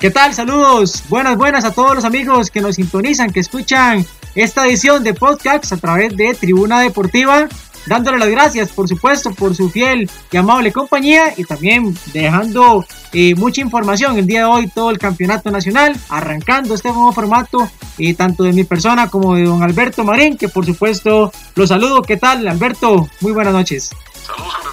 ¿Qué 0.00 0.12
tal? 0.12 0.32
Saludos. 0.32 1.02
Buenas, 1.08 1.36
buenas 1.36 1.64
a 1.64 1.72
todos 1.72 1.96
los 1.96 2.04
amigos 2.04 2.52
que 2.52 2.60
nos 2.60 2.76
sintonizan, 2.76 3.32
que 3.32 3.40
escuchan 3.40 4.06
esta 4.36 4.64
edición 4.64 5.02
de 5.02 5.12
podcast 5.12 5.72
a 5.72 5.76
través 5.76 6.16
de 6.16 6.34
Tribuna 6.34 6.80
Deportiva. 6.80 7.48
Dándole 7.86 8.18
las 8.18 8.28
gracias, 8.28 8.68
por 8.68 8.86
supuesto, 8.86 9.34
por 9.34 9.56
su 9.56 9.70
fiel 9.70 10.08
y 10.30 10.36
amable 10.36 10.70
compañía 10.72 11.34
y 11.36 11.42
también 11.42 11.98
dejando 12.12 12.86
eh, 13.12 13.34
mucha 13.34 13.60
información 13.60 14.16
el 14.16 14.26
día 14.26 14.40
de 14.40 14.44
hoy, 14.44 14.68
todo 14.68 14.90
el 14.90 14.98
campeonato 14.98 15.50
nacional, 15.50 15.96
arrancando 16.10 16.74
este 16.74 16.92
nuevo 16.92 17.12
formato, 17.12 17.68
y 17.96 18.14
tanto 18.14 18.44
de 18.44 18.52
mi 18.52 18.62
persona 18.62 19.08
como 19.08 19.34
de 19.34 19.44
don 19.44 19.64
Alberto 19.64 20.04
Marín, 20.04 20.36
que 20.36 20.48
por 20.48 20.64
supuesto 20.64 21.32
lo 21.56 21.66
saludo. 21.66 22.02
¿Qué 22.02 22.16
tal, 22.16 22.46
Alberto? 22.46 23.08
Muy 23.20 23.32
buenas 23.32 23.52
noches. 23.52 23.90
Saludos 24.24 24.67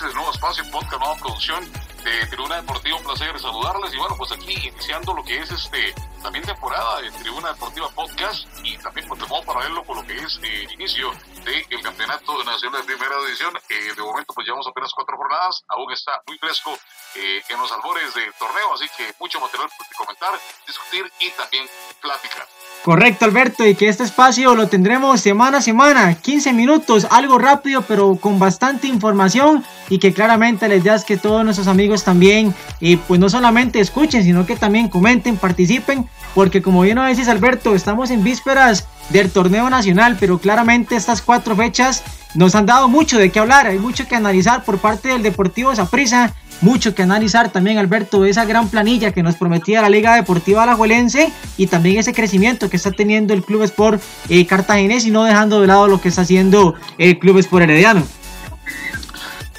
de 0.00 0.08
ese 0.08 0.14
nuevo 0.14 0.30
espacio, 0.30 0.62
podcast, 0.70 1.00
nueva 1.00 1.16
producción 1.16 1.72
de 2.04 2.26
Tribuna 2.26 2.56
Deportiva. 2.56 2.98
Un 2.98 3.04
placer 3.04 3.40
saludarles 3.40 3.94
y 3.94 3.96
bueno, 3.96 4.14
pues 4.18 4.30
aquí 4.30 4.68
iniciando 4.68 5.14
lo 5.14 5.24
que 5.24 5.38
es 5.38 5.50
este 5.50 5.94
también 6.22 6.44
temporada 6.44 7.00
de 7.00 7.10
Tribuna 7.12 7.52
Deportiva 7.54 7.88
Podcast 7.90 8.46
y 8.62 8.76
también 8.78 9.08
pues 9.08 9.24
para 9.24 9.42
paralelo 9.42 9.84
con 9.84 9.96
lo 9.96 10.06
que 10.06 10.18
es 10.18 10.38
eh, 10.42 10.64
el 10.64 10.72
inicio 10.72 11.12
del 11.44 11.82
Campeonato 11.82 12.44
Nacional 12.44 12.82
de 12.82 12.94
Primera 12.94 13.18
División. 13.24 13.56
Eh, 13.70 13.94
de 13.96 14.02
momento 14.02 14.34
pues 14.34 14.46
llevamos 14.46 14.66
apenas 14.66 14.92
cuatro 14.92 15.16
jornadas, 15.16 15.64
aún 15.68 15.90
está 15.92 16.20
muy 16.26 16.36
fresco 16.36 16.76
eh, 17.14 17.42
en 17.48 17.58
los 17.58 17.72
albores 17.72 18.12
del 18.12 18.32
torneo, 18.34 18.74
así 18.74 18.86
que 18.98 19.14
mucho 19.18 19.40
material 19.40 19.70
para 19.78 19.90
comentar, 19.96 20.40
discutir 20.66 21.10
y 21.20 21.30
también 21.30 21.66
platicar. 22.02 22.46
Correcto, 22.86 23.24
Alberto, 23.24 23.66
y 23.66 23.74
que 23.74 23.88
este 23.88 24.04
espacio 24.04 24.54
lo 24.54 24.68
tendremos 24.68 25.20
semana 25.20 25.58
a 25.58 25.60
semana, 25.60 26.14
15 26.14 26.52
minutos, 26.52 27.04
algo 27.10 27.36
rápido, 27.36 27.82
pero 27.82 28.14
con 28.14 28.38
bastante 28.38 28.86
información 28.86 29.64
y 29.90 29.98
que 29.98 30.12
claramente 30.12 30.68
les 30.68 30.82
idea 30.82 30.94
es 30.94 31.04
que 31.04 31.16
todos 31.16 31.44
nuestros 31.44 31.66
amigos 31.66 32.04
también, 32.04 32.54
eh, 32.80 32.96
pues 33.08 33.18
no 33.18 33.28
solamente 33.28 33.80
escuchen, 33.80 34.22
sino 34.22 34.46
que 34.46 34.54
también 34.54 34.88
comenten, 34.88 35.36
participen, 35.36 36.08
porque 36.32 36.62
como 36.62 36.82
bien 36.82 36.94
lo 36.94 37.02
decís, 37.02 37.26
Alberto, 37.26 37.74
estamos 37.74 38.12
en 38.12 38.22
vísperas 38.22 38.86
del 39.08 39.32
torneo 39.32 39.68
nacional, 39.68 40.16
pero 40.20 40.38
claramente 40.38 40.94
estas 40.94 41.22
cuatro 41.22 41.56
fechas 41.56 42.04
nos 42.36 42.54
han 42.54 42.66
dado 42.66 42.88
mucho 42.88 43.18
de 43.18 43.32
qué 43.32 43.40
hablar, 43.40 43.66
hay 43.66 43.80
mucho 43.80 44.06
que 44.06 44.14
analizar 44.14 44.62
por 44.62 44.78
parte 44.78 45.08
del 45.08 45.24
Deportivo 45.24 45.74
Zaprisa 45.74 46.34
mucho 46.60 46.94
que 46.94 47.02
analizar 47.02 47.50
también, 47.50 47.78
Alberto, 47.78 48.24
esa 48.24 48.44
gran 48.44 48.68
planilla 48.68 49.12
que 49.12 49.22
nos 49.22 49.36
prometía 49.36 49.82
la 49.82 49.88
Liga 49.88 50.14
Deportiva 50.14 50.62
Alajuelense 50.62 51.32
y 51.56 51.66
también 51.66 51.98
ese 51.98 52.14
crecimiento 52.14 52.70
que 52.70 52.76
está 52.76 52.92
teniendo 52.92 53.34
el 53.34 53.44
Club 53.44 53.62
Sport 53.62 54.02
eh, 54.28 54.46
Cartaginés 54.46 55.04
y 55.06 55.10
no 55.10 55.24
dejando 55.24 55.60
de 55.60 55.66
lado 55.66 55.88
lo 55.88 56.00
que 56.00 56.08
está 56.08 56.22
haciendo 56.22 56.74
el 56.98 57.18
Club 57.18 57.38
Sport 57.38 57.64
Herediano. 57.64 58.06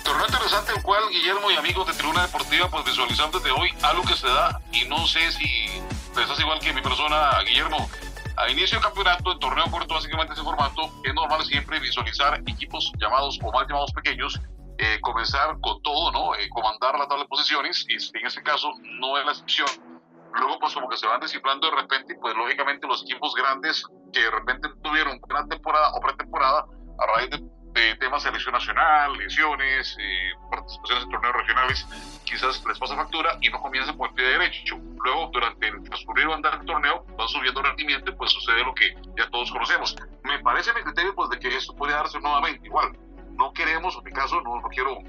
Torneo 0.04 0.26
interesante, 0.28 0.72
el 0.76 0.82
cual 0.82 1.04
Guillermo 1.12 1.52
y 1.52 1.56
amigos 1.56 1.88
de 1.88 1.94
Tribuna 1.94 2.24
Deportiva, 2.24 2.70
pues 2.70 2.86
visualizando 2.86 3.40
desde 3.40 3.52
hoy 3.52 3.70
algo 3.84 4.04
que 4.04 4.16
se 4.16 4.28
da 4.28 4.60
y 4.72 4.88
no 4.88 5.06
sé 5.08 5.32
si 5.32 5.46
pensás 6.16 6.40
igual 6.40 6.60
que 6.60 6.74
mi 6.74 6.82
persona, 6.82 7.30
Guillermo. 7.46 7.90
A 8.38 8.52
inicio 8.52 8.78
del 8.78 8.86
campeonato, 8.86 9.32
en 9.32 9.40
torneo 9.40 9.66
corto, 9.72 9.96
básicamente 9.96 10.34
ese 10.34 10.44
formato, 10.44 10.92
es 11.04 11.14
normal 11.16 11.44
siempre 11.44 11.80
visualizar 11.80 12.40
equipos 12.46 12.92
llamados 13.00 13.40
o 13.42 13.52
mal 13.52 13.66
llamados 13.68 13.92
pequeños 13.94 14.40
eh, 14.78 15.00
comenzar 15.02 15.58
con 15.62 15.82
todo, 15.82 16.12
¿no? 16.12 16.36
Eh, 16.36 16.48
comandar 16.50 16.98
la 17.00 17.08
tabla 17.08 17.24
de 17.24 17.30
posiciones, 17.30 17.86
y 17.90 17.94
en 17.96 18.28
este 18.28 18.44
caso 18.44 18.72
no 19.00 19.18
es 19.18 19.26
la 19.26 19.32
excepción. 19.32 19.68
Luego, 20.34 20.60
pues 20.60 20.74
como 20.74 20.88
que 20.88 20.98
se 20.98 21.08
van 21.08 21.20
descifrando 21.20 21.70
de 21.70 21.76
repente, 21.76 22.16
pues 22.22 22.36
lógicamente 22.36 22.86
los 22.86 23.02
equipos 23.04 23.34
grandes 23.34 23.84
que 24.14 24.22
de 24.22 24.30
repente 24.30 24.70
tuvieron 24.84 25.20
una 25.28 25.48
temporada 25.48 25.92
o 25.94 26.00
pretemporada 26.00 26.60
a 27.00 27.16
raíz 27.16 27.30
de, 27.32 27.96
temas 27.96 28.24
de 28.24 28.30
selección 28.30 28.54
nacional, 28.54 29.18
lesiones, 29.18 29.96
eh, 30.00 30.32
participaciones 30.50 31.04
en 31.06 31.10
torneos 31.12 31.36
regionales, 31.36 31.88
quizás 32.24 32.64
les 32.66 32.80
pasa 32.80 32.96
factura 32.96 33.38
y 33.42 33.50
no 33.50 33.60
comienzan 33.60 33.98
por 33.98 34.10
el 34.10 34.16
pie 34.16 34.26
derecho. 34.26 34.78
Luego, 35.04 35.30
durante 35.32 35.68
el 35.68 35.84
transcurrido 35.84 36.34
andar 36.34 36.58
del 36.58 36.68
torneo, 36.68 37.06
van 37.18 37.28
subiendo 37.28 37.62
rendimiento 37.62 38.12
y 38.12 38.16
pues 38.16 38.32
sucede 38.32 38.64
lo 38.64 38.74
que 38.74 38.96
ya 39.18 39.30
todos 39.30 39.52
conocemos. 39.52 39.96
Me 40.24 40.40
parece 40.40 40.74
mi 40.74 40.82
criterio 40.82 41.16
pues 41.16 41.30
de 41.30 41.40
que 41.40 41.56
esto 41.56 41.76
puede 41.76 41.94
darse 41.94 42.20
nuevamente 42.20 42.66
igual 42.66 42.98
no 43.38 43.54
queremos, 43.54 43.96
en 43.96 44.04
mi 44.04 44.12
caso, 44.12 44.42
no, 44.42 44.60
no 44.60 44.68
quiero 44.70 45.00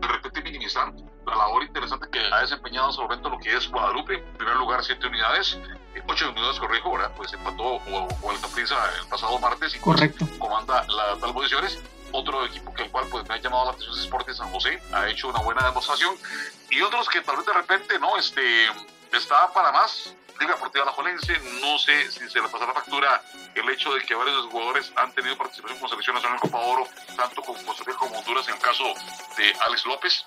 de 0.00 0.08
repente 0.08 0.42
minimizar 0.42 0.92
la 1.26 1.36
labor 1.36 1.64
interesante 1.64 2.08
que 2.10 2.20
ha 2.20 2.40
desempeñado 2.40 2.88
en 2.88 2.92
su 2.92 3.02
momento 3.02 3.28
lo 3.28 3.38
que 3.38 3.56
es 3.56 3.68
Guadalupe. 3.68 4.14
En 4.14 4.36
primer 4.36 4.56
lugar, 4.56 4.84
siete 4.84 5.06
unidades, 5.06 5.58
eh, 5.94 6.02
ocho 6.08 6.30
unidades, 6.30 6.58
corrijo, 6.58 6.92
¿verdad? 6.92 7.12
Pues 7.16 7.32
empató 7.32 7.64
o, 7.64 8.32
el 8.32 8.40
Capriza 8.40 8.76
el 9.00 9.06
pasado 9.08 9.38
martes 9.38 9.74
y 9.74 9.78
pues, 9.78 10.12
comanda 10.38 10.84
las 10.88 11.20
tal 11.20 11.32
posiciones. 11.32 11.78
Otro 12.12 12.46
equipo 12.46 12.72
que 12.72 12.84
el 12.84 12.90
cual 12.90 13.06
pues, 13.10 13.28
me 13.28 13.34
ha 13.34 13.38
llamado 13.38 13.66
la 13.66 13.70
atención 13.72 13.94
es 13.94 14.04
Sporting 14.04 14.32
San 14.32 14.50
José, 14.50 14.80
ha 14.92 15.08
hecho 15.08 15.28
una 15.28 15.40
buena 15.40 15.66
demostración. 15.66 16.16
Y 16.70 16.80
otros 16.80 17.08
que 17.08 17.20
tal 17.20 17.36
vez 17.36 17.46
de 17.46 17.52
repente, 17.52 17.98
¿no? 17.98 18.16
Este, 18.16 18.66
está 19.12 19.52
para 19.52 19.72
más, 19.72 20.14
Liga 20.38 20.54
Deportiva 20.54 20.84
Alajuelense, 20.84 21.38
no 21.60 21.78
sé 21.78 22.10
si 22.10 22.28
se 22.28 22.40
le 22.40 22.48
pasa 22.48 22.66
la 22.66 22.74
factura 22.74 23.22
el 23.54 23.68
hecho 23.70 23.92
de 23.94 24.04
que 24.04 24.14
varios 24.14 24.46
jugadores 24.46 24.92
han 24.96 25.12
tenido 25.12 25.36
participación 25.36 25.78
con 25.80 25.88
Selección 25.88 26.14
Nacional 26.14 26.38
Copa 26.40 26.58
Oro, 26.58 26.86
tanto 27.16 27.42
con 27.42 27.64
Costa 27.64 27.84
como 27.94 28.18
Honduras, 28.18 28.46
en 28.48 28.54
el 28.54 28.60
caso 28.60 28.84
de 29.36 29.52
Alex 29.60 29.86
López. 29.86 30.24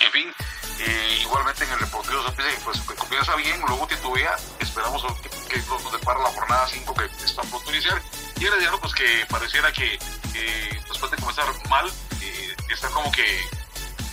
En 0.00 0.10
fin, 0.10 0.34
eh, 0.80 1.18
igualmente 1.22 1.64
en 1.64 1.72
el 1.72 1.78
Deportivo 1.80 2.22
pues 2.64 2.80
que 2.80 2.94
comienza 2.94 3.36
bien, 3.36 3.60
luego 3.66 3.86
titubea, 3.86 4.36
esperamos 4.58 5.04
que, 5.22 5.28
que 5.48 5.58
nos 5.68 5.92
depara 5.92 6.20
la 6.20 6.30
jornada 6.30 6.66
5 6.68 6.94
que 6.94 7.04
está 7.24 7.42
de 7.42 7.72
iniciar. 7.72 8.02
Y 8.40 8.46
el 8.46 8.58
diálogo, 8.58 8.80
pues 8.82 8.94
que 8.94 9.24
pareciera 9.30 9.72
que 9.72 9.94
eh, 10.34 10.82
después 10.88 11.10
de 11.10 11.16
comenzar 11.16 11.46
mal, 11.68 11.88
eh, 12.20 12.56
está 12.70 12.88
como 12.88 13.10
que 13.12 13.48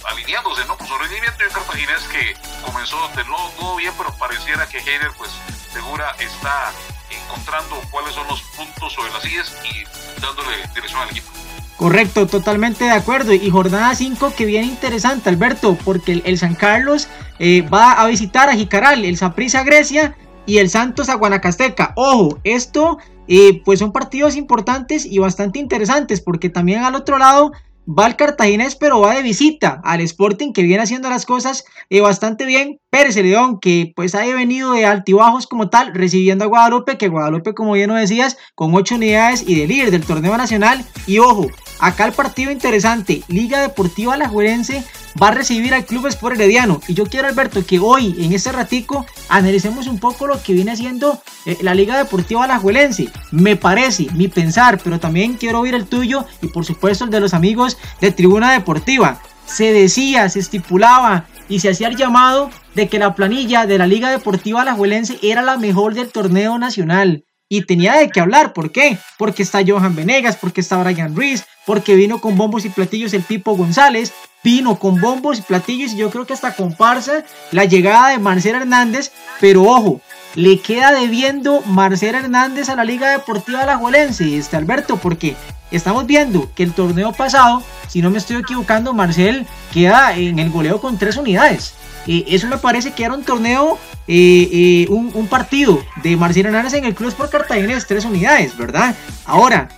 alineándose, 0.10 0.66
¿no? 0.66 0.78
Con 0.78 0.88
su 0.88 0.98
rendimiento 0.98 1.38
y 1.48 1.54
Cartaginés 1.54 2.08
que 2.12 2.36
comenzó 2.66 2.98
de 3.16 3.24
no, 3.26 3.76
bien, 3.76 3.94
pero 3.98 4.14
pareciera 4.18 4.68
que 4.68 4.78
Heiner, 4.80 5.12
pues, 5.18 5.32
segura 5.72 6.16
está 6.20 6.72
encontrando 7.10 7.82
cuáles 7.92 8.14
son 8.14 8.28
los 8.28 8.42
puntos 8.42 8.94
sobre 8.94 9.12
las 9.12 9.24
sillas 9.24 9.56
y 9.64 9.84
dándole 10.22 10.58
dirección 10.74 11.02
al 11.02 11.10
equipo. 11.10 11.30
Correcto, 11.78 12.28
totalmente 12.28 12.84
de 12.84 12.92
acuerdo. 12.92 13.34
Y 13.34 13.50
jornada 13.50 13.96
5 13.96 14.34
que 14.38 14.46
viene 14.46 14.68
interesante, 14.68 15.30
Alberto, 15.30 15.78
porque 15.84 16.22
el, 16.24 16.38
San 16.38 16.54
Carlos 16.54 17.08
eh, 17.40 17.64
va 17.64 17.94
a 17.94 18.06
visitar 18.06 18.50
a 18.50 18.54
Jicaral, 18.54 19.04
el 19.04 19.18
Saprissa 19.18 19.64
Grecia 19.64 20.16
y 20.46 20.60
el 20.60 20.70
Santos 20.70 21.10
a 21.10 21.16
Guanacasteca. 21.16 21.94
Ojo, 21.96 22.40
esto 22.44 23.00
eh, 23.28 23.62
pues 23.64 23.80
son 23.80 23.92
partidos 23.92 24.36
importantes 24.36 25.06
y 25.06 25.18
bastante 25.18 25.58
interesantes 25.58 26.22
porque 26.22 26.50
también 26.50 26.84
al 26.84 26.96
otro 26.96 27.18
lado 27.18 27.52
va 27.88 28.06
al 28.06 28.16
Cartaginés, 28.16 28.76
pero 28.76 29.00
va 29.00 29.16
de 29.16 29.22
visita 29.22 29.82
al 29.84 30.02
Sporting, 30.02 30.54
que 30.54 30.64
viene 30.64 30.84
haciendo 30.84 31.10
las 31.10 31.26
cosas 31.26 31.66
eh, 31.90 32.02
bastante 32.02 32.46
bien. 32.46 32.80
Pérez 32.90 33.16
León, 33.16 33.60
que 33.60 33.94
pues 33.96 34.16
haya 34.16 34.36
venido 34.36 34.74
de 34.74 34.86
altibajos 34.86 35.48
como 35.48 35.70
tal, 35.70 35.94
recibiendo 35.94 36.46
a 36.46 36.48
Guadalupe, 36.48 36.98
que 36.98 37.08
Guadalupe, 37.08 37.54
como 37.54 37.74
bien 37.74 37.90
lo 37.90 37.96
decías, 37.96 38.38
con 38.56 38.74
ocho 38.76 38.96
unidades 38.96 39.44
y 39.48 39.56
de 39.56 39.68
líder 39.68 39.92
del 39.92 40.06
torneo 40.06 40.36
nacional. 40.38 40.86
Y 41.08 41.20
ojo, 41.20 41.48
acá 41.80 42.06
el 42.06 42.14
partido 42.14 42.52
interesante, 42.52 43.24
Liga 43.28 43.62
Deportiva 43.62 44.14
Alajuelense 44.14 44.84
va 45.22 45.30
a 45.30 45.32
recibir 45.32 45.74
al 45.74 45.86
Club 45.86 46.08
Sport 46.08 46.36
Herediano. 46.36 46.82
Y 46.88 46.94
yo 46.94 47.06
quiero, 47.06 47.28
Alberto, 47.28 47.66
que 47.66 47.80
hoy, 47.80 48.16
en 48.20 48.34
este 48.34 48.52
ratico, 48.52 49.06
analicemos 49.30 49.88
un 49.88 50.00
poco 50.00 50.28
lo 50.28 50.42
que 50.42 50.54
viene 50.54 50.72
haciendo 50.72 51.22
eh, 51.46 51.58
la 51.62 51.74
Liga 51.74 51.98
Deportiva 51.98 52.44
Alajuelense. 52.44 53.10
Me 53.32 53.56
parece, 53.56 54.08
mi 54.14 54.28
pensar, 54.28 54.80
pero 54.84 55.00
también 55.00 55.36
quiero 55.36 55.62
oír 55.62 55.74
el 55.74 55.88
tuyo 55.88 56.26
y 56.42 56.48
por 56.48 56.66
supuesto 56.66 57.06
el 57.06 57.10
de 57.10 57.22
los 57.22 57.34
amigos 57.34 57.78
de 58.02 58.12
Tribuna 58.12 58.52
Deportiva. 58.52 59.22
Se 59.46 59.72
decía, 59.74 60.30
se 60.30 60.40
estipulaba 60.40 61.26
y 61.50 61.60
se 61.60 61.70
hacía 61.70 61.88
el 61.88 61.96
llamado 61.96 62.50
de 62.76 62.88
que 62.88 63.00
la 63.00 63.16
planilla 63.16 63.66
de 63.66 63.78
la 63.78 63.88
Liga 63.88 64.10
Deportiva 64.10 64.62
Alajuelense 64.62 65.18
era 65.22 65.42
la 65.42 65.58
mejor 65.58 65.94
del 65.94 66.12
torneo 66.12 66.58
nacional. 66.58 67.26
Y 67.50 67.66
tenía 67.66 67.96
de 67.96 68.10
qué 68.10 68.22
hablar, 68.22 68.54
¿por 68.54 68.72
qué? 68.72 68.98
Porque 69.18 69.44
está 69.44 69.60
Johan 69.66 69.94
Venegas, 69.94 70.38
porque 70.38 70.62
está 70.62 70.82
Brian 70.82 71.14
Ruiz, 71.14 71.44
porque 71.66 71.96
vino 71.96 72.22
con 72.22 72.38
bombos 72.38 72.64
y 72.64 72.70
platillos 72.70 73.14
el 73.14 73.24
Pipo 73.24 73.58
González, 73.58 74.14
vino 74.44 74.80
con 74.80 75.02
bombos 75.02 75.40
y 75.40 75.42
platillos 75.42 75.94
y 75.94 75.98
yo 75.98 76.10
creo 76.10 76.26
que 76.26 76.34
hasta 76.34 76.56
comparsa 76.56 77.26
la 77.52 77.66
llegada 77.66 78.10
de 78.10 78.20
Marcelo 78.20 78.60
Hernández, 78.60 79.12
pero 79.42 79.64
ojo, 79.64 80.00
le 80.36 80.60
queda 80.60 80.92
debiendo 80.92 81.62
Marcelo 81.62 82.18
Hernández 82.18 82.70
a 82.70 82.76
la 82.76 82.84
Liga 82.84 83.10
Deportiva 83.10 83.62
Alajuelense, 83.62 84.38
este 84.38 84.58
Alberto, 84.58 84.98
porque 84.98 85.36
estamos 85.72 86.06
viendo 86.06 86.52
que 86.54 86.64
el 86.64 86.74
torneo 86.74 87.12
pasado, 87.14 87.64
si 87.88 88.02
no 88.02 88.10
me 88.10 88.18
estoy 88.18 88.38
equivocando, 88.38 88.94
Marcel 88.94 89.46
queda 89.74 90.16
en 90.16 90.40
el 90.40 90.50
goleo 90.50 90.80
con 90.80 90.98
tres 90.98 91.18
unidades. 91.18 91.74
Eh, 92.08 92.26
eso 92.28 92.48
me 92.48 92.58
parece 92.58 92.92
que 92.92 93.04
era 93.04 93.14
un 93.14 93.24
torneo, 93.24 93.78
eh, 94.08 94.50
eh, 94.52 94.88
un, 94.90 95.28
partido 95.28 95.84
de 96.04 96.18
Marcelo 96.18 96.50
Hernández 96.50 96.74
en 96.74 96.86
el 96.86 96.96
Club 96.96 97.14
por 97.14 97.30
Cartaginés, 97.30 97.86
tres 97.86 98.06
unidades, 98.06 98.58
¿verdad? 98.58 98.96
Ahora, 99.26 99.70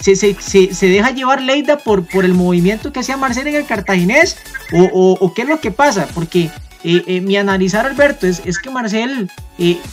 se, 0.00 0.16
se, 0.16 0.88
deja 0.88 1.10
llevar 1.10 1.42
Leida 1.42 1.76
por, 1.76 2.06
por 2.06 2.24
el 2.24 2.32
movimiento 2.32 2.92
que 2.92 3.00
hacía 3.00 3.16
Marcelo 3.16 3.50
en 3.50 3.56
el 3.56 3.66
Cartaginés, 3.66 4.38
o, 4.72 5.32
qué 5.34 5.42
es 5.42 5.48
lo 5.48 5.60
que 5.60 5.70
pasa, 5.70 6.08
porque 6.14 6.50
mi 6.84 7.36
analizar, 7.36 7.86
Alberto, 7.86 8.26
es, 8.26 8.42
es 8.44 8.58
que 8.58 8.70
Marcel 8.70 9.30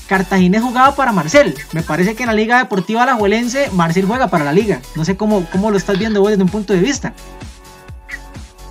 Cartaginés 0.07 0.61
jugaba 0.61 0.95
para 0.95 1.11
Marcel. 1.11 1.55
Me 1.73 1.83
parece 1.83 2.15
que 2.15 2.23
en 2.23 2.27
la 2.27 2.33
Liga 2.33 2.57
Deportiva 2.57 3.03
Alajuelense 3.03 3.69
Marcel 3.71 4.05
juega 4.05 4.27
para 4.29 4.45
la 4.45 4.51
Liga. 4.51 4.81
No 4.95 5.05
sé 5.05 5.17
cómo, 5.17 5.47
cómo 5.51 5.71
lo 5.71 5.77
estás 5.77 5.99
viendo 5.99 6.21
vos 6.21 6.31
desde 6.31 6.43
un 6.43 6.49
punto 6.49 6.73
de 6.73 6.79
vista. 6.79 7.13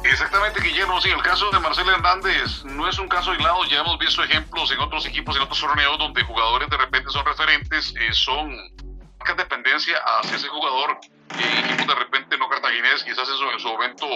Exactamente, 0.05 0.61
Guillermo. 0.63 1.01
Sí, 1.01 1.11
el 1.11 1.23
caso 1.23 1.51
de 1.51 1.61
Marcelo 1.61 1.93
Hernández 1.93 2.65
no 2.65 2.89
es 2.89 2.99
un 2.99 3.09
caso 3.09 3.31
aislado. 3.31 3.65
Ya 3.67 3.81
hemos 3.81 3.99
visto 3.99 4.23
ejemplos 4.23 4.71
en 4.73 4.81
otros 4.81 5.07
equipos, 5.07 5.37
en 5.37 5.43
otros 5.43 5.61
torneos, 5.61 5.99
donde 5.99 6.23
jugadores 6.23 6.69
de 6.71 6.77
repente 6.77 7.11
son 7.11 7.25
referentes, 7.27 7.95
eh, 8.01 8.13
son 8.13 8.57
marcas 9.19 9.37
dependencia 9.37 9.97
hacia 9.99 10.37
ese 10.37 10.49
jugador. 10.49 10.99
Eh, 11.39 11.65
equipos 11.65 11.87
de 11.87 11.95
repente 11.95 12.39
no 12.39 12.49
cartaginés, 12.49 13.05
quizás 13.05 13.29
eso 13.29 13.53
en 13.53 13.59
su 13.61 13.69
momento, 13.69 14.07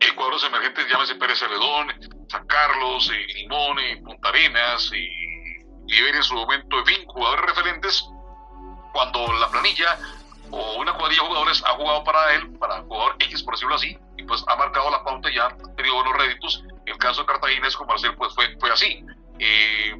eh, 0.00 0.14
cuadros 0.14 0.44
emergentes, 0.44 0.86
llámese 0.88 1.14
Pérez 1.14 1.38
Celedón, 1.38 1.92
San 2.28 2.46
Carlos, 2.46 3.10
eh, 3.12 3.26
Limón, 3.34 3.76
Punta 4.04 4.28
Arenas, 4.28 4.90
y 4.92 5.08
Liberia 5.86 6.18
en 6.18 6.22
su 6.22 6.34
momento, 6.34 6.78
en 6.78 6.86
fin, 6.86 7.06
jugadores 7.06 7.46
referentes. 7.46 8.04
Cuando 8.92 9.32
la 9.34 9.48
planilla 9.50 9.98
o 10.50 10.74
una 10.80 10.92
cuadrilla 10.94 11.22
de 11.22 11.28
jugadores 11.28 11.62
ha 11.64 11.70
jugado 11.70 12.04
para 12.04 12.34
él, 12.34 12.58
para 12.58 12.80
jugador 12.82 13.16
X, 13.18 13.42
por 13.42 13.54
decirlo 13.54 13.74
así, 13.74 13.98
y 14.16 14.22
pues 14.24 14.44
ha 14.46 14.56
marcado 14.56 14.90
la 14.90 15.02
pauta 15.04 15.30
y 15.30 15.38
ha 15.38 15.48
tenido 15.76 15.94
buenos 15.96 16.16
réditos. 16.16 16.62
El 16.86 16.96
caso 16.98 17.22
de 17.22 17.26
Cartaginés 17.26 17.76
con 17.76 17.86
Marcel 17.86 18.14
pues 18.16 18.34
fue, 18.34 18.56
fue 18.58 18.70
así. 18.70 19.04
Eh, 19.38 19.96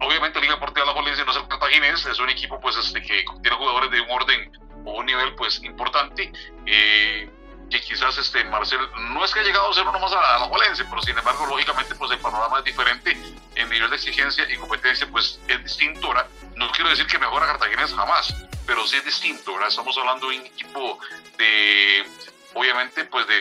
obviamente 0.00 0.40
Liga 0.40 0.54
Deportiva 0.54 0.86
La 0.86 0.92
Jolense 0.92 1.24
no 1.24 1.30
es 1.30 1.36
el 1.36 1.48
Cartaginés, 1.48 2.06
es 2.06 2.18
un 2.18 2.30
equipo 2.30 2.60
pues 2.60 2.76
este, 2.76 3.02
que 3.02 3.24
tiene 3.42 3.56
jugadores 3.56 3.90
de 3.90 4.00
un 4.00 4.10
orden 4.10 4.52
o 4.84 4.98
un 4.98 5.06
nivel 5.06 5.34
pues 5.34 5.62
importante. 5.64 6.32
Eh, 6.66 7.30
que 7.72 7.80
quizás 7.80 8.16
este 8.18 8.44
Marcel 8.44 8.80
no 8.98 9.24
es 9.24 9.32
que 9.32 9.40
ha 9.40 9.42
llegado 9.42 9.70
a 9.70 9.74
ser 9.74 9.86
uno 9.86 9.98
más 9.98 10.12
a 10.12 10.20
la, 10.20 10.38
Jolense, 10.40 10.84
pero 10.84 11.00
sin 11.02 11.16
embargo 11.16 11.46
lógicamente 11.46 11.94
pues 11.94 12.10
el 12.10 12.18
panorama 12.18 12.58
es 12.58 12.64
diferente, 12.64 13.16
el 13.54 13.70
nivel 13.70 13.88
de 13.88 13.96
exigencia 13.96 14.46
y 14.48 14.56
competencia 14.56 15.08
pues 15.10 15.40
es 15.48 15.64
distinto. 15.64 16.08
¿verdad? 16.08 16.26
No 16.56 16.70
quiero 16.70 16.90
decir 16.90 17.06
que 17.06 17.18
mejora 17.18 17.46
Cartaginés 17.46 17.94
jamás, 17.94 18.34
pero 18.66 18.86
sí 18.86 18.96
es 18.96 19.04
distinto, 19.04 19.54
¿verdad? 19.54 19.70
Estamos 19.70 19.96
hablando 19.96 20.28
de 20.28 20.38
un 20.38 20.46
equipo 20.46 20.98
de, 21.38 22.06
obviamente, 22.54 23.04
pues 23.06 23.26
de 23.26 23.40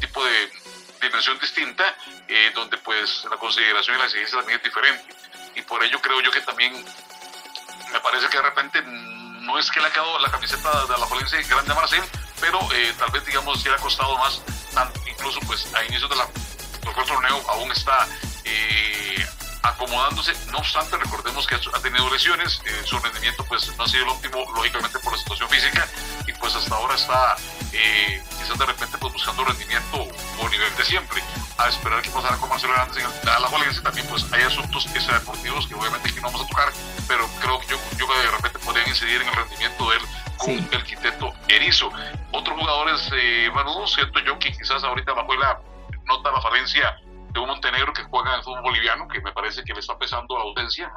tipo 0.00 0.24
de 0.24 0.50
dimensión 1.02 1.38
distinta, 1.38 1.84
eh, 2.28 2.52
donde 2.54 2.78
pues 2.78 3.24
la 3.30 3.36
consideración 3.36 3.96
y 3.96 3.98
la 3.98 4.06
exigencia 4.06 4.38
también 4.38 4.58
es 4.58 4.64
diferente. 4.64 5.14
Y 5.54 5.62
por 5.62 5.84
ello 5.84 6.00
creo 6.00 6.20
yo 6.22 6.30
que 6.30 6.40
también 6.40 6.72
me 7.92 8.00
parece 8.00 8.28
que 8.28 8.38
de 8.38 8.42
repente 8.42 8.82
no 8.82 9.58
es 9.58 9.70
que 9.70 9.80
le 9.80 9.88
ha 9.88 9.92
quedado 9.92 10.18
la 10.20 10.30
camiseta 10.30 10.86
de 10.86 10.98
la 10.98 11.06
Jolense 11.06 11.42
grande 11.42 11.72
a 11.72 11.74
Marcel, 11.74 12.02
pero 12.42 12.58
eh, 12.74 12.92
tal 12.98 13.10
vez 13.12 13.24
digamos 13.24 13.62
si 13.62 13.68
le 13.68 13.76
ha 13.76 13.78
costado 13.78 14.18
más, 14.18 14.42
incluso 15.08 15.38
pues 15.46 15.72
a 15.74 15.84
inicios 15.84 16.10
de 16.10 16.16
la, 16.16 16.26
del 16.26 17.06
torneo 17.06 17.40
aún 17.48 17.70
está 17.70 18.08
eh, 18.44 19.24
acomodándose. 19.62 20.32
No 20.50 20.58
obstante, 20.58 20.96
recordemos 20.96 21.46
que 21.46 21.54
ha 21.54 21.80
tenido 21.80 22.10
lesiones, 22.10 22.60
eh, 22.64 22.82
su 22.84 22.98
rendimiento 22.98 23.44
pues 23.44 23.74
no 23.76 23.84
ha 23.84 23.88
sido 23.88 24.04
el 24.04 24.10
óptimo, 24.10 24.44
lógicamente 24.54 24.98
por 24.98 25.12
la 25.12 25.18
situación 25.18 25.48
física, 25.48 25.88
y 26.26 26.32
pues 26.32 26.54
hasta 26.54 26.74
ahora 26.74 26.94
está 26.94 27.36
eh, 27.72 28.22
quizás 28.38 28.58
de 28.58 28.66
repente 28.66 28.98
pues 28.98 29.12
buscando 29.12 29.44
rendimiento 29.44 30.08
o 30.40 30.48
nivel 30.48 30.74
de 30.76 30.84
siempre. 30.84 31.22
A 31.58 31.68
esperar 31.68 32.02
que 32.02 32.10
pasará 32.10 32.36
con 32.38 32.48
Marcelo 32.48 32.72
Hernández 32.72 33.04
en 33.04 33.26
la 33.26 33.48
Juelense 33.48 33.80
también 33.82 34.06
pues 34.08 34.24
hay 34.32 34.42
asuntos 34.42 34.86
deportivos 34.92 35.66
que 35.66 35.74
obviamente 35.74 36.08
aquí 36.08 36.20
no 36.20 36.28
vamos 36.28 36.42
a 36.42 36.48
tocar, 36.48 36.72
pero 37.06 37.28
creo 37.40 37.60
que 37.60 37.66
yo, 37.68 37.78
yo 37.98 38.06
de 38.06 38.30
repente 38.30 38.58
podrían 38.58 38.88
incidir 38.88 39.20
en 39.20 39.28
el 39.28 39.34
rendimiento 39.34 39.90
de 39.90 39.96
él 39.96 40.02
con 40.38 40.50
el 40.50 40.84
quiteto 40.84 41.32
erizo. 41.48 41.90
Otros 42.32 42.58
jugadores, 42.58 43.08
eh, 43.14 43.50
Manu, 43.54 43.86
siento 43.86 44.18
yo 44.20 44.38
que 44.38 44.52
quizás 44.52 44.82
ahorita 44.82 45.14
la 45.14 45.24
Juela 45.24 45.60
nota 46.06 46.32
la 46.32 46.40
falencia 46.40 47.00
de 47.32 47.40
un 47.40 47.48
Montenegro 47.48 47.92
que 47.92 48.04
juega 48.04 48.32
en 48.32 48.38
el 48.38 48.44
fútbol 48.44 48.62
boliviano, 48.62 49.08
que 49.08 49.20
me 49.20 49.32
parece 49.32 49.64
que 49.64 49.72
le 49.72 49.80
está 49.80 49.98
pesando 49.98 50.36
la 50.36 50.44
audiencia. 50.44 50.92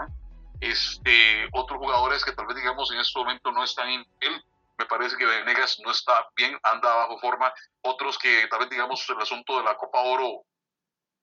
Este, 0.60 1.48
otros 1.52 1.80
jugadores 1.80 2.24
que 2.24 2.32
tal 2.32 2.48
vez 2.48 2.56
digamos 2.56 2.92
en 2.92 3.00
este 3.00 3.20
momento 3.20 3.52
no 3.52 3.64
están 3.64 3.90
en 3.90 4.06
él, 4.22 4.44
me 4.78 4.86
parece 4.86 5.16
que 5.16 5.26
Venegas 5.26 5.78
no 5.84 5.92
está 5.92 6.14
bien, 6.36 6.58
anda 6.64 6.94
bajo 6.94 7.18
forma. 7.20 7.54
Otros 7.82 8.18
que 8.18 8.48
tal 8.48 8.60
vez 8.60 8.70
digamos 8.70 9.08
el 9.10 9.22
asunto 9.22 9.58
de 9.58 9.64
la 9.64 9.78
Copa 9.78 10.00
Oro 10.02 10.44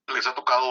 les 0.09 0.27
ha 0.27 0.35
tocado 0.35 0.71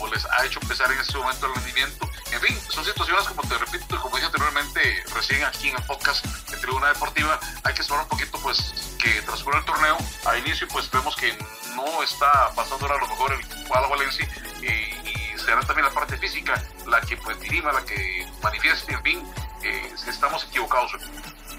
o 0.00 0.06
les 0.08 0.24
ha 0.26 0.44
hecho 0.44 0.60
pesar 0.60 0.90
en 0.90 0.98
este 0.98 1.16
momento 1.18 1.46
el 1.46 1.54
rendimiento. 1.54 2.08
En 2.32 2.40
fin, 2.40 2.58
son 2.70 2.84
situaciones 2.84 3.28
como 3.28 3.42
te 3.42 3.58
repito, 3.58 4.00
como 4.00 4.16
dije 4.16 4.26
anteriormente, 4.26 5.04
recién 5.14 5.44
aquí 5.44 5.68
en 5.68 5.76
el 5.76 5.84
podcast 5.84 6.24
de 6.24 6.56
Tribuna 6.56 6.88
Deportiva, 6.88 7.38
hay 7.64 7.74
que 7.74 7.82
esperar 7.82 8.02
un 8.04 8.08
poquito 8.08 8.38
pues 8.42 8.96
que 8.98 9.22
transcurra 9.22 9.58
el 9.58 9.64
torneo. 9.64 9.98
A 10.26 10.38
inicio 10.38 10.66
pues 10.68 10.90
vemos 10.90 11.14
que 11.16 11.36
no 11.76 12.02
está 12.02 12.50
pasando 12.54 12.86
ahora 12.86 12.96
a 12.96 13.00
lo 13.00 13.08
mejor 13.08 13.32
el 13.32 13.66
cuadro 13.68 13.90
Valencia 13.90 14.28
y 14.62 15.38
será 15.38 15.60
también 15.60 15.86
la 15.86 15.92
parte 15.92 16.16
física 16.16 16.62
la 16.86 17.00
que 17.00 17.16
pues 17.16 17.38
dirima, 17.40 17.72
la 17.72 17.84
que 17.84 18.26
manifieste, 18.42 18.92
en 18.92 19.02
fin, 19.02 19.18
eh, 19.62 19.92
estamos 20.08 20.46
equivocados. 20.48 20.92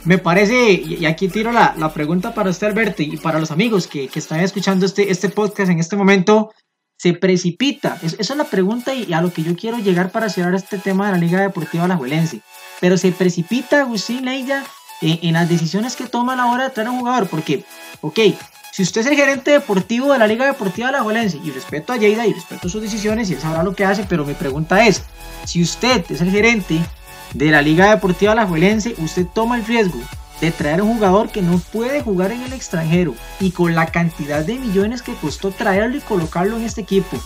Me 0.03 0.17
parece, 0.17 0.71
y 0.71 1.05
aquí 1.05 1.29
tiro 1.29 1.51
la, 1.51 1.73
la 1.77 1.93
pregunta 1.93 2.33
para 2.33 2.49
usted 2.49 2.67
Alberto 2.67 3.01
y 3.03 3.17
para 3.17 3.39
los 3.39 3.51
amigos 3.51 3.87
que, 3.87 4.09
que 4.09 4.19
están 4.19 4.41
escuchando 4.41 4.85
este, 4.85 5.09
este 5.11 5.29
podcast 5.29 5.71
en 5.71 5.79
este 5.79 5.95
momento, 5.95 6.51
se 6.97 7.13
precipita? 7.13 7.97
esa 8.01 8.17
es 8.19 8.35
la 8.35 8.43
pregunta 8.45 8.93
y 8.93 9.13
a 9.13 9.21
lo 9.21 9.31
que 9.31 9.43
yo 9.43 9.55
quiero 9.55 9.79
llegar 9.79 10.11
para 10.11 10.29
cerrar 10.29 10.55
este 10.55 10.77
tema 10.77 11.05
de 11.05 11.13
la 11.13 11.17
Liga 11.17 11.41
Deportiva 11.41 11.85
Alajuelense. 11.85 12.41
Pero 12.81 12.97
se 12.97 13.11
precipita 13.11 13.81
Agustín 13.81 14.25
Leida 14.25 14.63
en, 15.01 15.19
en, 15.21 15.33
las 15.33 15.47
decisiones 15.47 15.95
que 15.95 16.07
toma 16.07 16.33
a 16.33 16.35
la 16.35 16.45
hora 16.47 16.65
de 16.65 16.69
traer 16.71 16.89
a 16.89 16.91
un 16.91 16.99
jugador. 16.99 17.27
Porque, 17.27 17.63
ok, 18.01 18.19
si 18.73 18.81
usted 18.81 19.01
es 19.01 19.07
el 19.07 19.15
gerente 19.15 19.51
deportivo 19.51 20.11
de 20.11 20.17
la 20.17 20.25
Liga 20.25 20.47
Deportiva 20.47 20.87
Alajuelense, 20.89 21.39
y 21.43 21.51
respeto 21.51 21.93
a 21.93 21.97
Lleida 21.97 22.25
y 22.25 22.33
respeto 22.33 22.67
sus 22.67 22.81
decisiones 22.81 23.29
y 23.29 23.35
él 23.35 23.39
sabrá 23.39 23.61
lo 23.61 23.75
que 23.75 23.85
hace, 23.85 24.03
pero 24.09 24.25
mi 24.25 24.33
pregunta 24.33 24.87
es, 24.87 25.03
si 25.45 25.61
usted 25.61 26.03
es 26.09 26.21
el 26.21 26.31
gerente 26.31 26.79
de 27.35 27.51
la 27.51 27.61
Liga 27.61 27.91
Deportiva 27.91 28.31
Alajuelense, 28.31 28.95
usted 28.97 29.27
toma 29.27 29.57
el 29.57 29.65
riesgo 29.67 29.99
de 30.41 30.51
traer 30.51 30.81
un 30.81 30.95
jugador 30.95 31.29
que 31.29 31.43
no 31.43 31.59
puede 31.59 32.01
jugar 32.01 32.31
en 32.31 32.41
el 32.41 32.51
extranjero 32.51 33.13
y 33.39 33.51
con 33.51 33.75
la 33.75 33.85
cantidad 33.85 34.43
de 34.43 34.57
millones 34.57 35.03
que 35.03 35.13
costó 35.13 35.51
traerlo 35.51 35.97
y 35.97 36.01
colocarlo 36.01 36.57
en 36.57 36.63
este 36.63 36.81
equipo. 36.81 37.21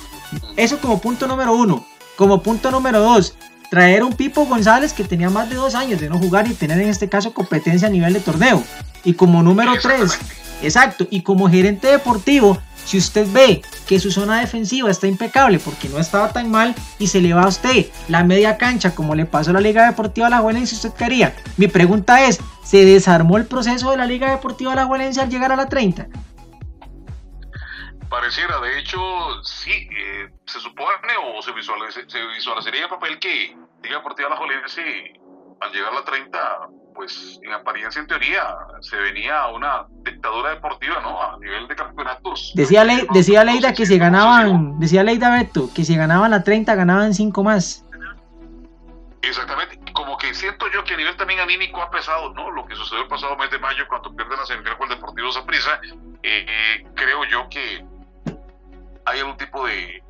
Eso 0.58 0.82
como 0.82 1.00
punto 1.00 1.28
número 1.28 1.54
uno. 1.54 1.88
Como 2.18 2.44
punto 2.44 2.72
número 2.72 3.00
dos, 3.00 3.36
traer 3.72 4.04
un 4.04 4.12
Pipo 4.12 4.46
González 4.46 4.92
que 4.92 5.06
tenía 5.06 5.30
más 5.30 5.50
de 5.50 5.56
dos 5.56 5.76
años 5.76 6.02
de 6.02 6.10
no 6.10 6.20
jugar 6.20 6.46
y 6.46 6.54
tener 6.56 6.82
en 6.82 6.90
este 6.90 7.08
caso 7.08 7.34
competencia 7.34 7.88
a 7.88 7.92
nivel 7.92 8.12
de 8.12 8.20
torneo. 8.20 8.62
Y 9.06 9.14
como 9.14 9.42
número 9.42 9.72
tres, 9.82 10.20
exacto, 10.62 11.08
y 11.10 11.22
como 11.22 11.50
gerente 11.50 11.88
deportivo, 11.88 12.60
si 12.88 12.98
usted 12.98 13.28
ve 13.34 13.62
que 13.86 14.00
su 14.00 14.12
zona 14.12 14.40
defensiva 14.40 14.90
está 14.90 15.08
impecable 15.08 15.60
porque 15.60 15.90
no 15.90 16.00
estaba 16.00 16.32
tan 16.32 16.50
mal 16.50 16.74
y 17.00 17.08
se 17.08 17.20
le 17.20 17.34
va 17.34 17.44
a 17.44 17.48
usted 17.48 17.88
la 18.08 18.24
media 18.24 18.58
cancha 18.58 18.96
como 18.96 19.14
le 19.14 19.26
pasó 19.26 19.50
a 19.50 19.56
la 19.56 19.60
Liga 19.60 19.86
Deportiva 19.86 20.30
La 20.30 20.40
Juelense, 20.40 20.76
usted 20.76 20.94
quería. 20.94 21.36
Mi 21.58 21.68
pregunta 21.68 22.24
es, 22.26 22.40
¿se 22.64 22.86
desarmó 22.86 23.36
el 23.36 23.46
proceso 23.46 23.92
de 23.92 23.98
la 23.98 24.06
Liga 24.06 24.32
Deportiva 24.32 24.74
La 24.74 24.86
Juelense 24.86 25.20
al 25.20 25.30
llegar 25.30 25.52
a 25.52 25.58
la 25.58 25.68
30? 25.68 26.08
Pareciera, 28.10 28.62
de 28.62 28.80
hecho, 28.80 29.00
sí, 29.44 29.72
eh, 29.72 30.30
se 30.46 30.62
supone 30.62 31.14
o 31.36 31.42
se, 31.42 31.52
visualizaría 31.52 32.84
el 32.84 32.90
papel 32.90 33.20
que 33.20 33.54
Liga 33.84 33.98
Deportiva 33.98 34.30
La 34.30 34.38
Juelense 34.38 35.14
al 35.60 35.72
llegar 35.74 35.92
a 35.92 35.96
la 35.96 36.06
30 36.06 36.40
pues 36.98 37.40
en 37.44 37.54
apariencia, 37.54 38.02
en 38.02 38.08
teoría, 38.08 38.44
se 38.82 38.98
venía 38.98 39.40
a 39.40 39.50
una 39.50 39.86
dictadura 40.04 40.50
deportiva, 40.50 41.00
¿no? 41.02 41.22
A 41.22 41.38
nivel 41.38 41.68
de 41.68 41.76
campeonatos. 41.76 42.52
Decía, 42.56 42.84
decía 43.14 43.44
Leida 43.44 43.72
que 43.72 43.86
si 43.86 44.00
ganaban, 44.00 44.80
decía 44.80 45.04
Leida 45.04 45.30
Beto, 45.30 45.70
que 45.76 45.86
si 45.86 45.96
ganaban 45.96 46.32
la 46.32 46.44
30 46.44 46.74
ganaban 46.74 47.14
5 47.14 47.44
más. 47.44 47.86
Exactamente, 49.22 49.80
como 49.94 50.18
que 50.18 50.34
siento 50.34 50.66
yo 50.74 50.84
que 50.84 50.96
a 50.96 50.98
nivel 50.98 51.16
también 51.18 51.40
anímico 51.40 51.84
ha 51.84 51.92
pesado, 51.92 52.34
¿no? 52.34 52.50
Lo 52.50 52.66
que 52.66 52.76
sucedió 52.76 53.04
el 53.04 53.08
pasado 53.08 53.38
mes 53.38 53.52
de 53.52 53.60
mayo 53.60 53.88
cuando 53.88 54.16
pierden 54.16 54.40
la 54.40 54.46
semifinal 54.48 54.78
con 54.80 54.92
el 54.92 54.96
Deportivo 54.96 55.32
Zaprisa, 55.32 55.80
eh, 56.24 56.46
eh, 56.50 56.88
creo 56.96 57.26
yo 57.26 57.48
que 57.50 57.86
hay 59.06 59.20
algún 59.20 59.38
tipo 59.38 59.68
de 59.68 60.02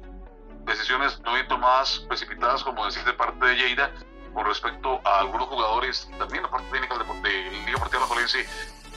decisiones 0.65 1.19
no 1.25 1.33
bien 1.33 1.47
tomadas, 1.49 2.05
precipitadas, 2.07 2.63
como 2.63 2.85
decir, 2.85 3.03
de 3.03 3.13
parte 3.13 3.45
de 3.45 3.55
Lleida, 3.55 3.91
con 4.33 4.45
respecto 4.45 5.01
a 5.03 5.19
algunos 5.19 5.47
jugadores, 5.47 6.07
también 6.17 6.43
la 6.43 6.49
parte 6.49 6.67
técnica 6.71 6.97
de, 6.97 7.29
de 7.29 7.51
Liga 7.51 7.71
Deportiva 7.71 8.07
Jolense, 8.07 8.47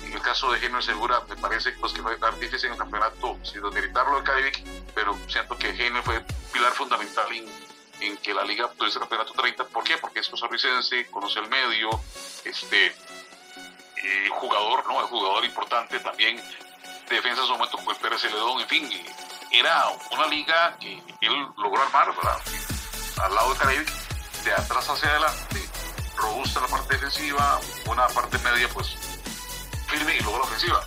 en 0.04 0.12
el 0.12 0.22
caso 0.22 0.50
de 0.50 0.58
Genio 0.58 0.80
Segura, 0.82 1.20
me 1.28 1.36
parece 1.36 1.72
pues, 1.72 1.92
que 1.92 2.02
fue 2.02 2.16
difícil 2.40 2.66
en 2.66 2.72
el 2.72 2.78
campeonato, 2.78 3.38
sin 3.42 3.62
demeritarlo 3.62 4.18
de 4.18 4.24
Cadivic, 4.24 4.64
pero 4.94 5.16
siento 5.28 5.56
que 5.56 5.72
Genio 5.74 6.02
fue 6.02 6.24
pilar 6.52 6.72
fundamental 6.72 7.26
en, 8.00 8.16
que 8.16 8.32
la 8.32 8.44
liga 8.44 8.68
tuviese 8.76 8.98
el 8.98 9.00
campeonato 9.00 9.32
30. 9.34 9.64
¿Por 9.64 9.84
qué? 9.84 9.98
Porque 9.98 10.20
es 10.20 10.28
costarricense, 10.28 11.06
conoce 11.10 11.38
el 11.38 11.48
medio, 11.48 11.90
este 12.44 12.86
eh, 12.86 14.28
jugador, 14.30 14.86
¿no? 14.88 15.00
El 15.00 15.06
jugador 15.06 15.44
importante 15.44 16.00
también, 16.00 16.42
defensa 17.08 17.42
en 17.42 17.46
su 17.46 17.52
momento 17.52 17.76
fue 17.78 17.94
Pérez 17.96 18.22
Celedón, 18.22 18.60
en 18.60 18.68
fin, 18.68 18.90
era 19.52 19.84
una 20.12 20.26
liga 20.28 20.76
que 20.80 21.02
él 21.20 21.46
logró 21.58 21.82
armar, 21.82 22.14
¿verdad? 22.16 22.38
Al 23.22 23.34
lado 23.34 23.52
de 23.52 23.58
Cadivic 23.58 23.99
de 24.44 24.52
atrás 24.52 24.88
hacia 24.88 25.08
adelante, 25.10 25.68
robusta 26.16 26.60
la 26.60 26.66
parte 26.68 26.94
defensiva, 26.94 27.60
una 27.86 28.06
parte 28.08 28.38
media 28.38 28.68
pues 28.72 28.96
firme 29.86 30.16
y 30.16 30.20
luego 30.20 30.38
la 30.38 30.44
ofensiva. 30.44 30.80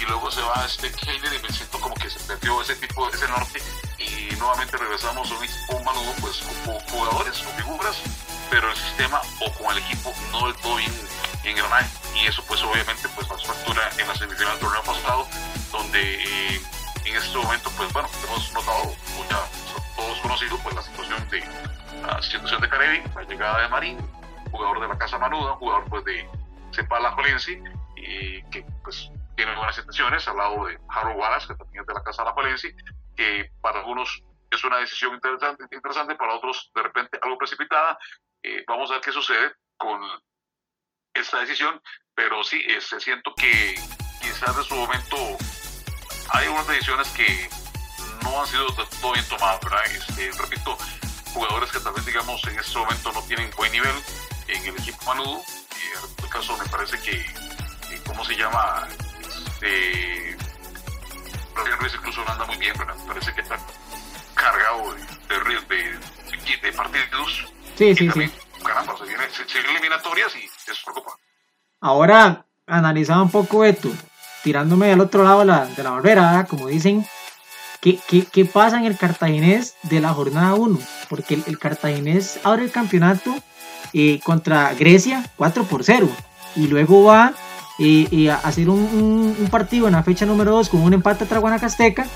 Y 0.00 0.04
luego 0.06 0.30
se 0.30 0.40
va 0.42 0.64
este 0.64 0.92
Keiner 0.92 1.32
y 1.34 1.42
me 1.42 1.52
siento 1.52 1.80
como 1.80 1.94
que 1.96 2.08
se 2.08 2.20
perdió 2.20 2.62
ese 2.62 2.76
tipo, 2.76 3.08
ese 3.08 3.26
norte 3.28 3.60
y 3.98 4.34
nuevamente 4.36 4.76
regresamos 4.76 5.30
un 5.30 5.84
manudo 5.84 6.12
pues 6.20 6.40
con 6.64 6.78
jugadores 6.90 7.40
o 7.42 7.56
figuras, 7.56 7.96
pero 8.48 8.70
el 8.70 8.76
sistema 8.76 9.20
o 9.40 9.52
con 9.54 9.76
el 9.76 9.82
equipo 9.82 10.14
no 10.30 10.46
del 10.46 10.56
todo 10.56 10.76
bien 10.76 10.92
engranaje 11.44 11.88
y 12.14 12.26
eso 12.26 12.42
pues 12.46 12.62
obviamente 12.62 13.08
pues 13.14 13.26
pasó 13.26 13.46
factura 13.46 13.90
en 13.98 14.06
la 14.06 14.14
semifinal 14.14 14.52
del 14.52 14.60
torneo 14.60 14.82
pasado 14.82 15.28
donde 15.72 16.24
eh, 16.24 16.62
en 17.04 17.16
este 17.16 17.38
momento, 17.38 17.70
pues 17.76 17.92
bueno, 17.92 18.08
hemos 18.24 18.52
notado, 18.52 18.94
ya 19.30 19.42
todos 19.96 20.18
conocidos, 20.20 20.60
pues 20.62 20.74
la 22.14 22.22
situación 22.22 22.60
de 22.60 22.68
Caribe, 22.68 23.04
la 23.14 23.22
llegada 23.22 23.62
de 23.62 23.68
Marín, 23.68 23.98
jugador 24.50 24.80
de 24.80 24.88
la 24.88 24.98
Casa 24.98 25.18
Manuda, 25.18 25.56
jugador 25.56 25.84
pues 25.88 26.04
de 26.04 26.28
Cepala 26.72 27.12
Jolensi, 27.12 27.62
y 27.96 28.42
que 28.44 28.64
pues 28.82 29.10
tiene 29.36 29.54
buenas 29.54 29.76
intenciones, 29.78 30.26
al 30.26 30.36
lado 30.36 30.66
de 30.66 30.78
Harold 30.88 31.18
Wallace, 31.18 31.48
que 31.48 31.54
también 31.54 31.82
es 31.82 31.86
de 31.86 31.94
la 31.94 32.02
Casa 32.02 32.24
la 32.24 32.32
Jolensi, 32.32 32.74
que 33.16 33.50
para 33.60 33.80
algunos 33.80 34.22
es 34.50 34.64
una 34.64 34.78
decisión 34.78 35.14
interesante, 35.14 35.64
interesante 35.70 36.14
para 36.14 36.34
otros 36.34 36.70
de 36.74 36.82
repente 36.82 37.18
algo 37.22 37.36
precipitada. 37.36 37.98
Eh, 38.42 38.64
vamos 38.66 38.90
a 38.90 38.94
ver 38.94 39.02
qué 39.02 39.12
sucede 39.12 39.52
con 39.76 40.00
esta 41.12 41.40
decisión, 41.40 41.80
pero 42.14 42.42
sí, 42.42 42.62
se 42.80 43.00
siento 43.00 43.34
que 43.34 43.74
quizás 44.22 44.56
en 44.56 44.64
su 44.64 44.74
momento 44.74 45.16
hay 46.32 46.48
unas 46.48 46.66
decisiones 46.68 47.08
que 47.10 47.48
no 48.22 48.40
han 48.40 48.46
sido 48.46 48.66
todo 49.00 49.12
bien 49.12 49.28
tomadas, 49.28 49.60
¿verdad? 49.62 49.84
Este, 49.86 50.30
repito, 50.40 50.76
jugadores 51.32 51.70
que 51.70 51.80
tal 51.80 51.92
vez, 51.92 52.04
digamos, 52.04 52.42
en 52.46 52.58
este 52.58 52.78
momento 52.78 53.12
no 53.12 53.22
tienen 53.22 53.50
buen 53.56 53.72
nivel 53.72 53.94
en 54.48 54.64
el 54.64 54.78
equipo 54.80 55.04
manudo, 55.06 55.42
y 55.70 55.98
en 55.98 56.04
este 56.10 56.28
caso 56.28 56.56
me 56.56 56.64
parece 56.66 56.98
que, 57.00 57.24
¿cómo 58.06 58.24
se 58.24 58.36
llama? 58.36 58.88
Este, 59.60 60.36
Ruiz 61.80 61.94
incluso 61.94 62.24
no 62.24 62.30
anda 62.30 62.46
muy 62.46 62.56
bien, 62.56 62.74
¿verdad? 62.78 62.94
Me 62.96 63.08
parece 63.08 63.34
que 63.34 63.40
está 63.40 63.58
cargado 64.34 64.94
de, 64.94 65.00
de, 65.74 66.58
de, 66.62 66.72
partidos. 66.72 67.46
Sí, 67.76 67.94
sí, 67.94 68.10
sí. 68.10 68.30
Caramba, 68.64 68.96
se 68.96 69.04
vienen, 69.04 69.28
se, 69.30 69.58
eliminatorias 69.58 70.34
y 70.36 70.44
es 70.44 70.80
preocupante. 70.84 71.22
Ahora, 71.80 72.44
analizaba 72.66 73.22
un 73.22 73.30
poco 73.30 73.64
esto, 73.64 73.90
tirándome 74.42 74.92
al 74.92 75.00
otro 75.00 75.24
lado 75.24 75.40
de 75.40 75.46
la, 75.46 75.66
de 75.66 75.82
la 75.82 75.90
barbera, 75.90 76.46
como 76.48 76.68
dicen, 76.68 77.06
¿qué, 77.80 77.98
¿qué, 78.08 78.24
qué, 78.24 78.44
pasa 78.44 78.78
en 78.78 78.84
el 78.84 78.96
cartaginés 78.96 79.74
de 79.82 80.00
la 80.00 80.12
jornada 80.12 80.54
1? 80.54 80.78
Porque 81.08 81.40
el, 81.46 81.58
cartaginés 81.58 82.40
abre 82.44 82.64
el 82.64 82.70
campeonato 82.70 83.34
eh, 83.92 84.20
contra 84.24 84.74
Grecia 84.74 85.24
4 85.36 85.64
por 85.64 85.84
0 85.84 86.08
y 86.56 86.66
luego 86.66 87.04
va 87.04 87.34
eh, 87.78 88.08
eh, 88.10 88.30
a 88.30 88.36
hacer 88.36 88.68
un, 88.68 89.48
partido 89.50 89.86
en 89.86 89.92
la 89.92 90.02
fecha 90.02 90.26
número 90.26 90.52
2 90.52 90.68
con 90.68 90.80
un 90.80 90.94
empate 90.94 91.32
a 91.32 91.38
Guanacasteca 91.38 92.06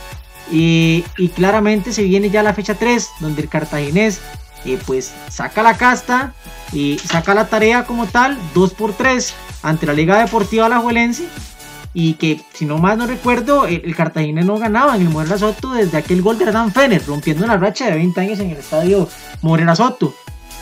y, 0.50 1.04
y 1.16 1.28
claramente 1.28 1.92
se 1.92 2.02
viene 2.02 2.30
ya 2.30 2.42
la 2.42 2.54
fecha 2.54 2.74
3 2.74 3.10
donde 3.20 3.42
el 3.42 3.48
cartaginés 3.48 4.20
eh, 4.64 4.78
pues 4.86 5.12
saca 5.28 5.62
la 5.62 5.76
casta 5.76 6.34
y 6.72 6.98
saca 6.98 7.34
la 7.34 7.48
tarea 7.48 7.84
como 7.84 8.06
tal, 8.06 8.38
2 8.54 8.74
por 8.74 8.92
3 8.92 9.34
ante 9.62 9.86
la 9.86 9.92
Liga 9.92 10.20
Deportiva 10.20 10.66
Alajuelense 10.66 11.26
y 11.94 12.14
que 12.14 12.40
si 12.52 12.64
no 12.64 12.78
más 12.78 12.96
no 12.96 13.06
recuerdo 13.06 13.66
el, 13.66 13.82
el 13.84 13.94
Cartagena 13.94 14.42
no 14.42 14.58
ganaba 14.58 14.96
en 14.96 15.02
el 15.02 15.08
Morera 15.10 15.38
Soto 15.38 15.72
desde 15.72 15.98
aquel 15.98 16.22
gol 16.22 16.38
de 16.38 16.44
Hernán 16.44 16.72
Fener 16.72 17.04
rompiendo 17.06 17.46
la 17.46 17.56
racha 17.56 17.86
de 17.86 17.96
20 17.96 18.20
años 18.20 18.38
en 18.40 18.50
el 18.50 18.58
estadio 18.58 19.08
Morera 19.42 19.74
Soto. 19.74 20.14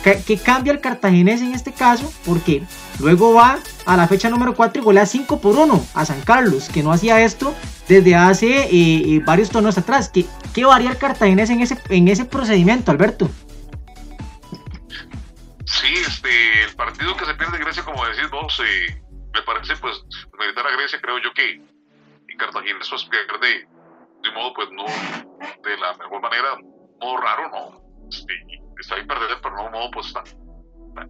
Que 0.03 0.37
cambia 0.37 0.73
el 0.73 0.81
cartaginés 0.81 1.41
en 1.41 1.53
este 1.53 1.71
caso 1.71 2.11
porque 2.25 2.63
luego 2.99 3.35
va 3.35 3.59
a 3.85 3.95
la 3.95 4.07
fecha 4.07 4.29
número 4.29 4.55
4 4.55 4.81
y 4.81 4.83
golea 4.83 5.05
5 5.05 5.39
por 5.39 5.55
1 5.55 5.85
a 5.93 6.05
San 6.05 6.21
Carlos 6.21 6.69
que 6.69 6.81
no 6.81 6.91
hacía 6.91 7.21
esto 7.21 7.53
desde 7.87 8.15
hace 8.15 8.63
eh, 8.63 8.69
eh, 8.71 9.21
varios 9.23 9.51
torneos 9.51 9.77
atrás. 9.77 10.09
¿Qué, 10.09 10.25
¿Qué 10.55 10.65
varía 10.65 10.89
el 10.89 10.97
cartaginés 10.97 11.51
en 11.51 11.61
ese, 11.61 11.77
en 11.89 12.07
ese 12.07 12.25
procedimiento 12.25 12.89
Alberto? 12.89 13.29
Sí, 15.65 15.93
este, 16.07 16.63
el 16.63 16.75
partido 16.75 17.15
que 17.15 17.25
se 17.25 17.33
pierde 17.35 17.59
Grecia, 17.59 17.83
como 17.83 18.03
decís 18.05 18.29
vos, 18.31 18.59
eh, 18.65 19.00
me 19.33 19.41
parece, 19.43 19.75
pues, 19.77 20.01
meditar 20.37 20.67
a 20.67 20.71
Grecia, 20.71 20.99
creo 21.01 21.17
yo 21.19 21.33
que 21.33 21.53
en 21.53 22.37
Cartagena 22.37 22.79
eso 22.79 22.95
es 22.95 23.05
pierde 23.05 23.67
de 24.21 24.29
un 24.29 24.35
modo, 24.35 24.53
pues, 24.53 24.69
no 24.71 24.85
de 24.85 25.77
la 25.77 25.93
mejor 25.93 26.21
manera, 26.21 26.57
modo 26.99 27.17
raro, 27.17 27.49
¿no? 27.49 28.07
Este, 28.09 28.33
está 28.79 28.95
bien 28.95 29.07
perder, 29.07 29.37
pero 29.41 29.55
no 29.55 29.65
un 29.65 29.71
modo, 29.71 29.91
pues, 29.91 30.13
tan, 30.13 30.25
tan, 30.95 31.09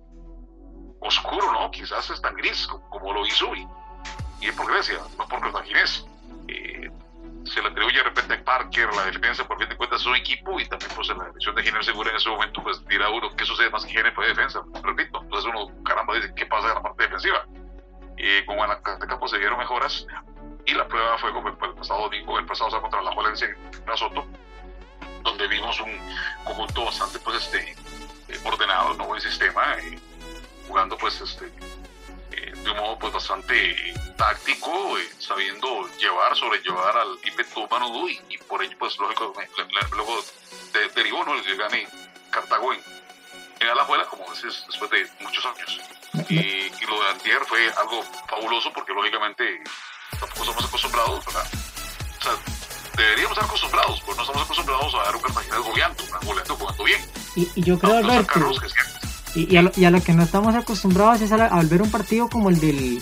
oscuro, 1.02 1.52
¿no? 1.52 1.72
Quizás 1.72 2.10
es 2.10 2.22
tan 2.22 2.36
gris 2.36 2.68
como, 2.90 3.14
lo 3.14 3.26
hizo 3.26 3.54
y, 3.56 3.68
y 4.40 4.48
es 4.48 4.56
por 4.56 4.72
Grecia, 4.72 5.00
no 5.18 5.28
por 5.28 5.42
Cartaginés. 5.42 6.06
Eh, 6.48 6.90
se 7.46 7.62
le 7.62 7.70
atribuye 7.70 7.98
de 7.98 8.04
repente 8.04 8.34
a 8.36 8.44
Parker 8.44 8.94
la 8.96 9.06
defensa, 9.06 9.48
por 9.48 9.58
fin 9.58 9.68
de 9.68 9.76
cuentas 9.76 10.02
es 10.02 10.08
un 10.08 10.16
equipo 10.16 10.60
y 10.60 10.66
también 10.68 10.92
pues 10.96 11.10
en 11.10 11.18
la 11.18 11.26
dirección 11.26 11.56
de 11.56 11.64
Giner 11.64 11.84
Segura 11.84 12.12
en 12.12 12.16
ese 12.16 12.30
momento 12.30 12.62
pues 12.62 12.86
dirá 12.88 13.10
uno 13.10 13.36
qué 13.36 13.46
sucede 13.46 13.70
más 13.70 13.84
que 13.86 13.92
Giner 13.92 14.14
fue 14.14 14.28
defensa, 14.28 14.62
repito, 14.84 15.22
entonces 15.24 15.52
uno 15.52 15.84
caramba 15.84 16.16
dice 16.16 16.34
qué 16.36 16.46
pasa 16.46 16.70
en 16.70 16.76
la 16.76 16.82
parte 16.82 17.04
defensiva. 17.04 17.46
Y 18.22 18.46
con 18.46 18.56
Guanacasteca 18.58 19.18
pues 19.18 19.32
se 19.32 19.40
dieron 19.40 19.58
mejoras 19.58 20.06
y 20.66 20.74
la 20.76 20.88
prueba 20.88 21.18
fue 21.18 21.34
como 21.34 21.50
el, 21.50 21.56
pasado 21.56 22.04
domingo, 22.04 22.38
el 22.38 22.46
pasado 22.46 22.80
contra 22.80 23.02
la 23.02 23.12
Juelense 23.14 23.46
en 23.46 23.98
Soto, 23.98 24.28
donde 25.24 25.48
vimos 25.48 25.80
un 25.80 25.98
conjunto 26.44 26.86
bastante 26.86 27.18
pues 27.20 27.38
este 27.38 27.76
ordenado, 28.46 28.94
no 28.94 29.08
buen 29.08 29.20
sistema, 29.20 29.76
eh, 29.80 30.00
jugando 30.68 30.98
pues 30.98 31.20
este 31.20 31.52
de 32.64 32.72
un 32.72 32.78
modo 32.78 33.00
pues 33.00 33.14
bastante 33.14 33.76
táctico, 34.18 34.98
eh, 34.98 35.10
sabiendo 35.18 35.88
llevar, 35.98 36.36
sobrellevar 36.36 36.98
al 36.98 37.18
ímpetu 37.24 37.68
Manu 37.70 38.08
y, 38.08 38.38
por 38.48 38.64
ello 38.64 38.76
pues 38.78 38.98
lógico, 39.00 39.34
luego 39.96 40.24
de, 40.74 40.88
derivó 40.90 41.24
¿no? 41.26 41.34
el 41.34 41.58
gane 41.58 41.88
Cartago 42.30 42.74
en, 42.74 42.82
en 43.62 43.70
Alajuela, 43.70 44.06
como 44.06 44.24
decís, 44.34 44.64
después 44.68 44.90
de 44.92 45.08
muchos 45.22 45.46
años. 45.46 45.82
Y, 46.30 46.36
y, 46.36 46.86
lo 46.88 47.02
de 47.02 47.10
Antier 47.12 47.40
fue 47.48 47.60
algo 47.80 48.04
fabuloso 48.28 48.72
porque 48.74 48.94
lógicamente 48.94 49.62
tampoco 50.20 50.42
estamos 50.44 50.66
acostumbrados, 50.66 51.26
¿verdad? 51.26 51.48
O 52.20 52.24
sea, 52.24 52.34
deberíamos 52.98 53.32
estar 53.32 53.46
acostumbrados, 53.46 54.02
pues 54.06 54.18
no 54.18 54.24
estamos 54.24 54.44
acostumbrados 54.44 54.96
a 54.96 55.04
dar 55.04 55.16
un 55.16 55.22
Cartagena 55.22 55.58
goleando, 55.60 56.04
goleando, 56.26 56.56
jugando 56.56 56.84
bien. 56.84 57.02
Y, 57.36 57.50
y 57.56 57.64
yo 57.64 57.80
creo, 57.80 58.02
no, 58.02 58.10
Alberto, 58.10 58.52
y, 59.36 59.54
y, 59.54 59.58
a 59.58 59.62
lo, 59.62 59.72
y, 59.76 59.86
a 59.86 59.92
lo, 59.92 60.04
que 60.04 60.14
no 60.14 60.24
estamos 60.24 60.56
acostumbrados 60.56 61.22
es 61.22 61.32
a, 61.32 61.46
a, 61.46 61.64
ver 61.64 61.82
un 61.82 61.92
partido 61.92 62.28
como 62.28 62.50
el 62.50 62.60
del 62.60 63.02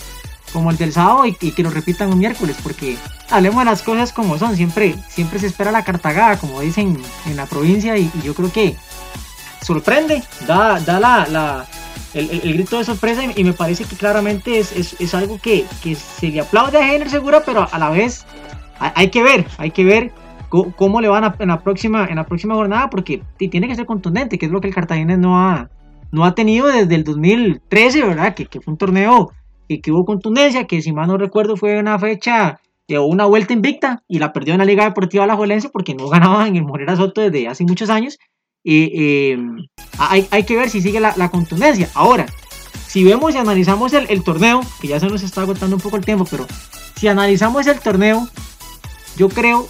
como 0.52 0.70
el 0.70 0.76
del 0.76 0.92
sábado 0.92 1.26
y, 1.26 1.36
y, 1.40 1.52
que 1.52 1.62
lo 1.62 1.70
repitan 1.70 2.12
un 2.12 2.18
miércoles, 2.18 2.56
porque 2.62 2.98
hablemos 3.30 3.60
de 3.60 3.70
las 3.70 3.82
cosas 3.82 4.12
como 4.12 4.36
son, 4.36 4.56
siempre, 4.56 4.96
siempre 5.08 5.38
se 5.38 5.46
espera 5.46 5.70
la 5.70 5.84
cartagada, 5.84 6.38
como 6.38 6.60
dicen 6.60 7.00
en 7.26 7.36
la 7.36 7.46
provincia, 7.46 7.96
y, 7.96 8.10
y 8.14 8.22
yo 8.22 8.34
creo 8.34 8.52
que 8.52 8.76
sorprende, 9.62 10.22
da, 10.46 10.80
da 10.80 11.00
la, 11.00 11.26
la 11.28 11.66
el, 12.14 12.30
el, 12.30 12.40
el, 12.42 12.54
grito 12.54 12.78
de 12.78 12.84
sorpresa 12.84 13.22
y, 13.34 13.44
me 13.44 13.52
parece 13.52 13.84
que 13.84 13.96
claramente 13.96 14.58
es, 14.58 14.72
es, 14.76 15.00
es 15.00 15.14
algo 15.14 15.38
que, 15.40 15.64
que, 15.82 15.94
se 15.94 16.28
le 16.28 16.40
aplaude 16.40 16.78
a 16.78 16.86
Jenner 16.86 17.08
Segura, 17.08 17.42
pero 17.44 17.66
a 17.70 17.78
la 17.78 17.90
vez 17.90 18.26
hay, 18.78 18.90
hay 18.94 19.10
que 19.10 19.22
ver, 19.22 19.46
hay 19.58 19.70
que 19.70 19.84
ver 19.84 20.12
cómo, 20.48 20.74
cómo 20.74 21.00
le 21.00 21.08
van 21.08 21.24
a, 21.24 21.36
en, 21.38 21.48
la 21.48 21.60
próxima, 21.60 22.06
en 22.06 22.16
la 22.16 22.24
próxima 22.24 22.54
jornada, 22.54 22.90
porque 22.90 23.22
tiene 23.36 23.68
que 23.68 23.74
ser 23.74 23.86
contundente, 23.86 24.38
que 24.38 24.46
es 24.46 24.52
lo 24.52 24.60
que 24.60 24.68
el 24.68 24.74
Cartagena 24.74 25.16
no 25.16 25.38
ha, 25.38 25.70
no 26.10 26.24
ha 26.24 26.34
tenido 26.34 26.66
desde 26.66 26.94
el 26.94 27.04
2013, 27.04 28.04
¿verdad? 28.04 28.34
Que, 28.34 28.46
que 28.46 28.60
fue 28.60 28.72
un 28.72 28.78
torneo 28.78 29.30
que, 29.68 29.80
que, 29.80 29.92
hubo 29.92 30.04
contundencia, 30.04 30.66
que 30.66 30.82
si 30.82 30.92
mal 30.92 31.06
no 31.06 31.16
recuerdo 31.16 31.56
fue 31.56 31.78
una 31.78 31.98
fecha 31.98 32.60
de 32.88 32.98
una 32.98 33.24
vuelta 33.26 33.52
invicta 33.52 34.02
y 34.08 34.18
la 34.18 34.32
perdió 34.32 34.54
en 34.54 34.58
la 34.58 34.64
Liga 34.64 34.84
Deportiva 34.84 35.22
Alajuelense 35.22 35.68
porque 35.70 35.94
no 35.94 36.08
ganaba 36.08 36.48
en 36.48 36.56
el 36.56 36.64
Morera 36.64 36.96
Soto 36.96 37.20
desde 37.20 37.46
hace 37.46 37.64
muchos 37.64 37.88
años. 37.88 38.18
Eh, 38.64 39.38
hay, 39.98 40.28
hay, 40.30 40.44
que 40.44 40.56
ver 40.56 40.70
si 40.70 40.80
sigue 40.80 41.00
la, 41.00 41.30
contundencia. 41.30 41.88
Ahora, 41.94 42.26
si 42.86 43.04
vemos 43.04 43.34
y 43.34 43.38
analizamos 43.38 43.92
el, 43.92 44.06
el, 44.10 44.22
torneo, 44.22 44.60
que 44.80 44.88
ya 44.88 45.00
se 45.00 45.06
nos 45.06 45.22
está 45.22 45.42
agotando 45.42 45.76
un 45.76 45.82
poco 45.82 45.96
el 45.96 46.04
tiempo, 46.04 46.26
pero 46.30 46.46
si 46.96 47.08
analizamos 47.08 47.66
el 47.66 47.80
torneo, 47.80 48.28
yo 49.16 49.28
creo 49.28 49.68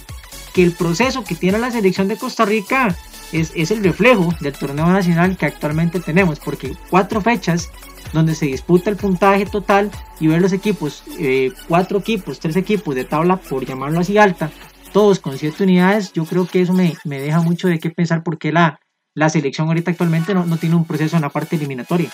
que 0.53 0.63
el 0.63 0.73
proceso 0.73 1.23
que 1.23 1.35
tiene 1.35 1.59
la 1.59 1.71
selección 1.71 2.07
de 2.07 2.17
Costa 2.17 2.45
Rica 2.45 2.95
es, 3.31 3.51
es, 3.55 3.71
el 3.71 3.83
reflejo 3.83 4.33
del 4.41 4.53
torneo 4.53 4.87
nacional 4.87 5.37
que 5.37 5.45
actualmente 5.45 5.99
tenemos, 5.99 6.39
porque 6.39 6.75
cuatro 6.89 7.21
fechas 7.21 7.69
donde 8.13 8.35
se 8.35 8.45
disputa 8.47 8.89
el 8.89 8.97
puntaje 8.97 9.45
total 9.45 9.89
y 10.19 10.27
ver 10.27 10.41
los 10.41 10.53
equipos, 10.53 11.03
eh, 11.17 11.51
cuatro 11.67 11.99
equipos, 11.99 12.39
tres 12.39 12.55
equipos 12.55 12.93
de 12.95 13.05
tabla, 13.05 13.37
por 13.37 13.65
llamarlo 13.65 13.99
así 13.99 14.17
alta, 14.17 14.51
todos 14.91 15.19
con 15.19 15.37
siete 15.37 15.63
unidades, 15.63 16.13
yo 16.13 16.25
creo 16.25 16.47
que 16.47 16.61
eso 16.61 16.73
me, 16.73 16.95
me 17.03 17.19
deja 17.19 17.41
mucho 17.41 17.67
de 17.67 17.79
qué 17.79 17.89
pensar 17.89 18.23
porque 18.23 18.51
la, 18.51 18.79
la 19.13 19.29
selección 19.29 19.67
ahorita 19.67 19.91
actualmente 19.91 20.33
no, 20.33 20.45
no 20.45 20.57
tiene 20.57 20.75
un 20.75 20.85
proceso 20.85 21.15
en 21.15 21.23
la 21.23 21.29
parte 21.29 21.55
eliminatoria. 21.55 22.11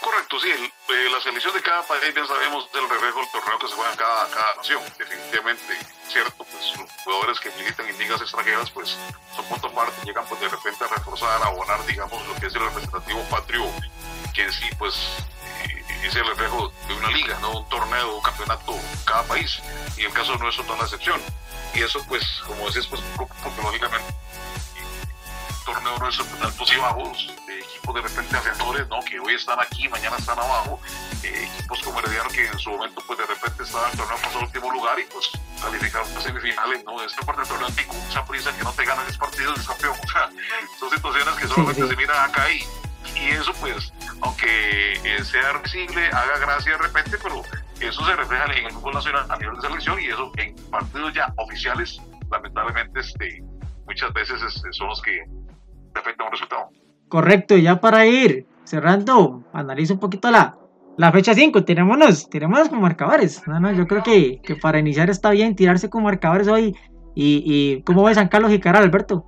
Correcto, 0.00 0.40
sí, 0.40 0.48
eh, 0.48 1.10
la 1.12 1.20
selección 1.20 1.54
de 1.54 1.62
cada 1.62 1.82
país, 1.82 2.14
bien 2.14 2.26
sabemos, 2.26 2.70
del 2.72 2.88
reflejo 2.88 3.20
del 3.20 3.28
torneo 3.30 3.58
que 3.58 3.68
se 3.68 3.74
juega 3.74 3.90
en 3.92 3.98
cada, 3.98 4.30
cada 4.30 4.54
nación. 4.56 4.82
Definitivamente, 4.98 5.76
cierto, 6.08 6.44
pues 6.44 6.78
los 6.78 6.90
jugadores 7.04 7.40
que 7.40 7.50
militan 7.58 7.86
en 7.86 7.98
ligas 7.98 8.20
extranjeras, 8.20 8.70
pues 8.70 8.96
son 9.36 9.44
punto 9.46 9.66
aparte, 9.68 10.06
llegan 10.06 10.24
pues 10.26 10.40
de 10.40 10.48
repente 10.48 10.84
a 10.84 10.88
reforzar, 10.88 11.42
a 11.42 11.46
abonar, 11.46 11.84
digamos, 11.86 12.26
lo 12.26 12.34
que 12.36 12.46
es 12.46 12.54
el 12.54 12.62
representativo 12.62 13.20
patrio, 13.30 13.66
que 14.32 14.42
en 14.42 14.52
sí, 14.52 14.64
pues 14.78 14.94
eh, 15.64 15.84
es 16.04 16.14
el 16.14 16.26
reflejo 16.26 16.72
de 16.88 16.94
una 16.94 17.10
liga, 17.10 17.38
no 17.40 17.60
un 17.60 17.68
torneo, 17.68 18.16
un 18.16 18.22
campeonato, 18.22 18.78
cada 19.04 19.22
país. 19.24 19.60
Y 19.96 20.04
el 20.04 20.12
caso 20.12 20.36
nuestro 20.36 20.64
no 20.64 20.74
es 20.74 20.78
la 20.78 20.84
excepción. 20.84 21.20
Y 21.74 21.82
eso, 21.82 22.04
pues, 22.08 22.24
como 22.46 22.68
decís, 22.68 22.86
pues, 22.86 23.02
porque 23.16 23.62
lógicamente 23.62 24.14
torneo 25.64 25.98
no 25.98 26.08
es 26.08 26.18
de 26.18 26.44
altos 26.44 26.72
y 26.72 26.76
bajos, 26.76 27.34
equipos 27.48 27.94
de 27.94 28.00
repente 28.00 28.36
ascensores, 28.36 28.88
¿no? 28.88 29.00
Que 29.00 29.20
hoy 29.20 29.34
están 29.34 29.60
aquí, 29.60 29.88
mañana 29.88 30.16
están 30.16 30.38
abajo, 30.38 30.80
eh, 31.22 31.48
equipos 31.54 31.82
como 31.82 32.00
Herediano 32.00 32.30
que 32.30 32.46
en 32.46 32.58
su 32.58 32.70
momento 32.70 33.02
pues 33.06 33.18
de 33.18 33.26
repente 33.26 33.62
estaban 33.62 33.86
en 33.86 33.92
el 33.92 33.98
torneo 33.98 34.16
pasado 34.22 34.40
último 34.40 34.70
lugar 34.70 34.98
y 34.98 35.04
pues 35.04 35.30
calificaron 35.62 36.16
a 36.16 36.20
semifinales, 36.20 36.84
¿no? 36.84 37.02
Esta 37.02 37.22
parte 37.22 37.42
del 37.42 37.48
torneo 37.48 37.68
antiguo, 37.68 37.94
mucha 37.94 38.24
prisa 38.24 38.56
que 38.56 38.64
no 38.64 38.72
te 38.72 38.84
ganan 38.84 39.06
es 39.06 39.18
partido 39.18 39.54
es 39.54 39.66
campeón, 39.66 39.96
o 40.04 40.10
sea, 40.10 40.30
son 40.78 40.90
situaciones 40.90 41.34
que 41.34 41.48
solamente 41.48 41.88
se 41.88 41.96
miran 41.96 42.30
acá 42.30 42.50
y, 42.50 42.66
y 43.16 43.30
eso 43.30 43.52
pues, 43.60 43.92
aunque 44.20 44.92
eh, 45.04 45.24
sea 45.24 45.58
visible, 45.62 46.06
haga 46.08 46.38
gracia 46.40 46.72
de 46.72 46.78
repente, 46.78 47.16
pero 47.22 47.42
eso 47.80 48.04
se 48.04 48.16
refleja 48.16 48.44
en 48.56 48.66
el 48.66 48.72
fútbol 48.72 48.94
nacional 48.94 49.26
a 49.28 49.36
nivel 49.38 49.56
de 49.56 49.62
selección 49.62 50.00
y 50.00 50.06
eso 50.06 50.32
en 50.36 50.54
partidos 50.70 51.14
ya 51.14 51.32
oficiales, 51.36 52.00
lamentablemente, 52.30 53.00
este, 53.00 53.42
muchas 53.86 54.12
veces 54.12 54.62
son 54.72 54.88
los 54.88 55.02
que 55.02 55.24
afectan 55.94 56.26
un 56.26 56.32
resultado. 56.32 56.68
Correcto, 57.08 57.56
y 57.56 57.62
ya 57.62 57.80
para 57.80 58.06
ir 58.06 58.46
cerrando, 58.64 59.42
analiza 59.52 59.94
un 59.94 60.00
poquito 60.00 60.30
la, 60.30 60.56
la 60.96 61.10
fecha 61.12 61.34
5, 61.34 61.64
tirémonos, 61.64 62.28
tirémonos 62.28 62.68
con 62.68 62.80
marcadores. 62.80 63.42
No, 63.46 63.58
no, 63.58 63.72
yo 63.72 63.86
creo 63.86 64.02
que, 64.02 64.40
que, 64.42 64.54
para 64.56 64.78
iniciar 64.78 65.10
está 65.10 65.30
bien 65.30 65.56
tirarse 65.56 65.90
con 65.90 66.02
marcadores 66.02 66.46
hoy. 66.46 66.76
¿Y, 67.14 67.42
y 67.44 67.82
cómo 67.82 68.04
ve 68.04 68.14
San 68.14 68.28
Carlos 68.28 68.52
y 68.52 68.60
Caral, 68.60 68.84
Alberto? 68.84 69.24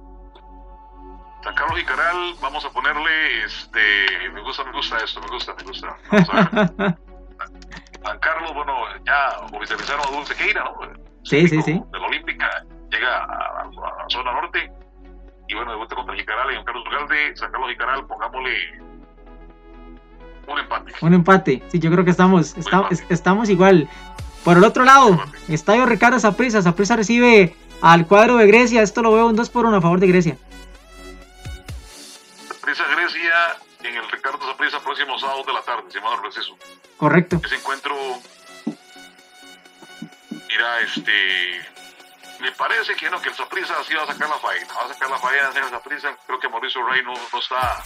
San 1.42 1.54
Carlos 1.54 1.80
y 1.80 1.84
Caral, 1.84 2.34
vamos 2.40 2.64
a 2.64 2.70
ponerle, 2.70 3.44
este, 3.44 4.30
me 4.32 4.40
gusta, 4.42 4.64
me 4.64 4.72
gusta 4.72 4.96
esto, 4.98 5.20
me 5.20 5.28
gusta, 5.28 5.54
me 5.54 5.62
gusta. 5.64 5.96
Vamos 6.10 6.28
a 6.30 6.50
ver. 6.50 6.96
San 8.04 8.18
Carlos, 8.18 8.54
bueno, 8.54 8.74
ya 9.04 9.46
oficializaron 9.52 10.06
a 10.06 10.10
Dulce 10.10 10.34
Queira, 10.34 10.64
¿no? 10.64 10.92
Sí, 11.24 11.48
sí, 11.48 11.62
sí. 11.62 11.72
De 11.92 11.98
la 11.98 12.06
Olímpica, 12.06 12.64
llega 12.90 13.24
a, 13.24 13.64
la 13.64 14.04
zona 14.08 14.32
norte 14.32 14.72
y 15.48 15.54
bueno, 15.54 15.72
debuta 15.72 15.94
contra 15.94 16.14
Jicaral 16.16 16.50
y 16.50 16.54
Don 16.56 16.64
Carlos 16.64 16.84
Ugalde, 16.86 17.36
San 17.36 17.50
Carlos 17.50 17.70
Jicaral, 17.70 18.06
pongámosle 18.06 18.80
un 20.48 20.58
empate. 20.58 20.92
Un 21.00 21.14
empate, 21.14 21.62
sí, 21.68 21.78
yo 21.78 21.90
creo 21.90 22.04
que 22.04 22.10
estamos, 22.10 22.56
estamos 23.08 23.48
igual. 23.48 23.88
Por 24.44 24.56
el 24.56 24.64
otro 24.64 24.84
lado, 24.84 25.20
Estadio 25.48 25.86
Ricardo 25.86 26.18
Zaprisa, 26.18 26.62
Zaprisa 26.62 26.96
recibe 26.96 27.54
al 27.80 28.06
cuadro 28.06 28.36
de 28.36 28.46
Grecia, 28.48 28.82
esto 28.82 29.02
lo 29.02 29.12
veo 29.12 29.28
un 29.28 29.36
2 29.36 29.50
por 29.50 29.66
1 29.66 29.76
a 29.76 29.80
favor 29.80 30.00
de 30.00 30.08
Grecia. 30.08 30.36
Zaprisa 32.62 32.84
Grecia 32.94 33.56
en 33.82 33.96
el 33.96 34.08
Ricardo 34.08 34.38
Zaprisa 34.46 34.78
próximo 34.78 35.18
sábado 35.18 35.42
de 35.44 35.52
la 35.52 35.62
tarde, 35.62 35.82
si 35.90 35.98
mal 35.98 36.14
no 36.14 36.22
receso. 36.22 36.56
Correcto. 36.96 37.40
Ese 37.44 37.56
encuentro, 37.56 37.96
mira, 40.48 40.80
este, 40.80 41.60
me 42.38 42.52
parece 42.52 42.94
que 42.94 43.10
no, 43.10 43.20
que 43.20 43.30
el 43.30 43.34
Zaprisa 43.34 43.74
sí 43.82 43.94
va 43.94 44.04
a 44.04 44.06
sacar 44.06 44.28
la 44.28 44.38
faena, 44.38 44.72
va 44.74 44.84
a 44.84 44.94
sacar 44.94 45.10
la 45.10 45.18
faena 45.18 45.50
en 45.50 45.64
el 45.64 45.70
Zaprisa, 45.70 46.16
creo 46.24 46.38
que 46.38 46.48
Mauricio 46.48 46.86
Rey 46.86 47.02
no, 47.02 47.14
no 47.14 47.38
está, 47.40 47.82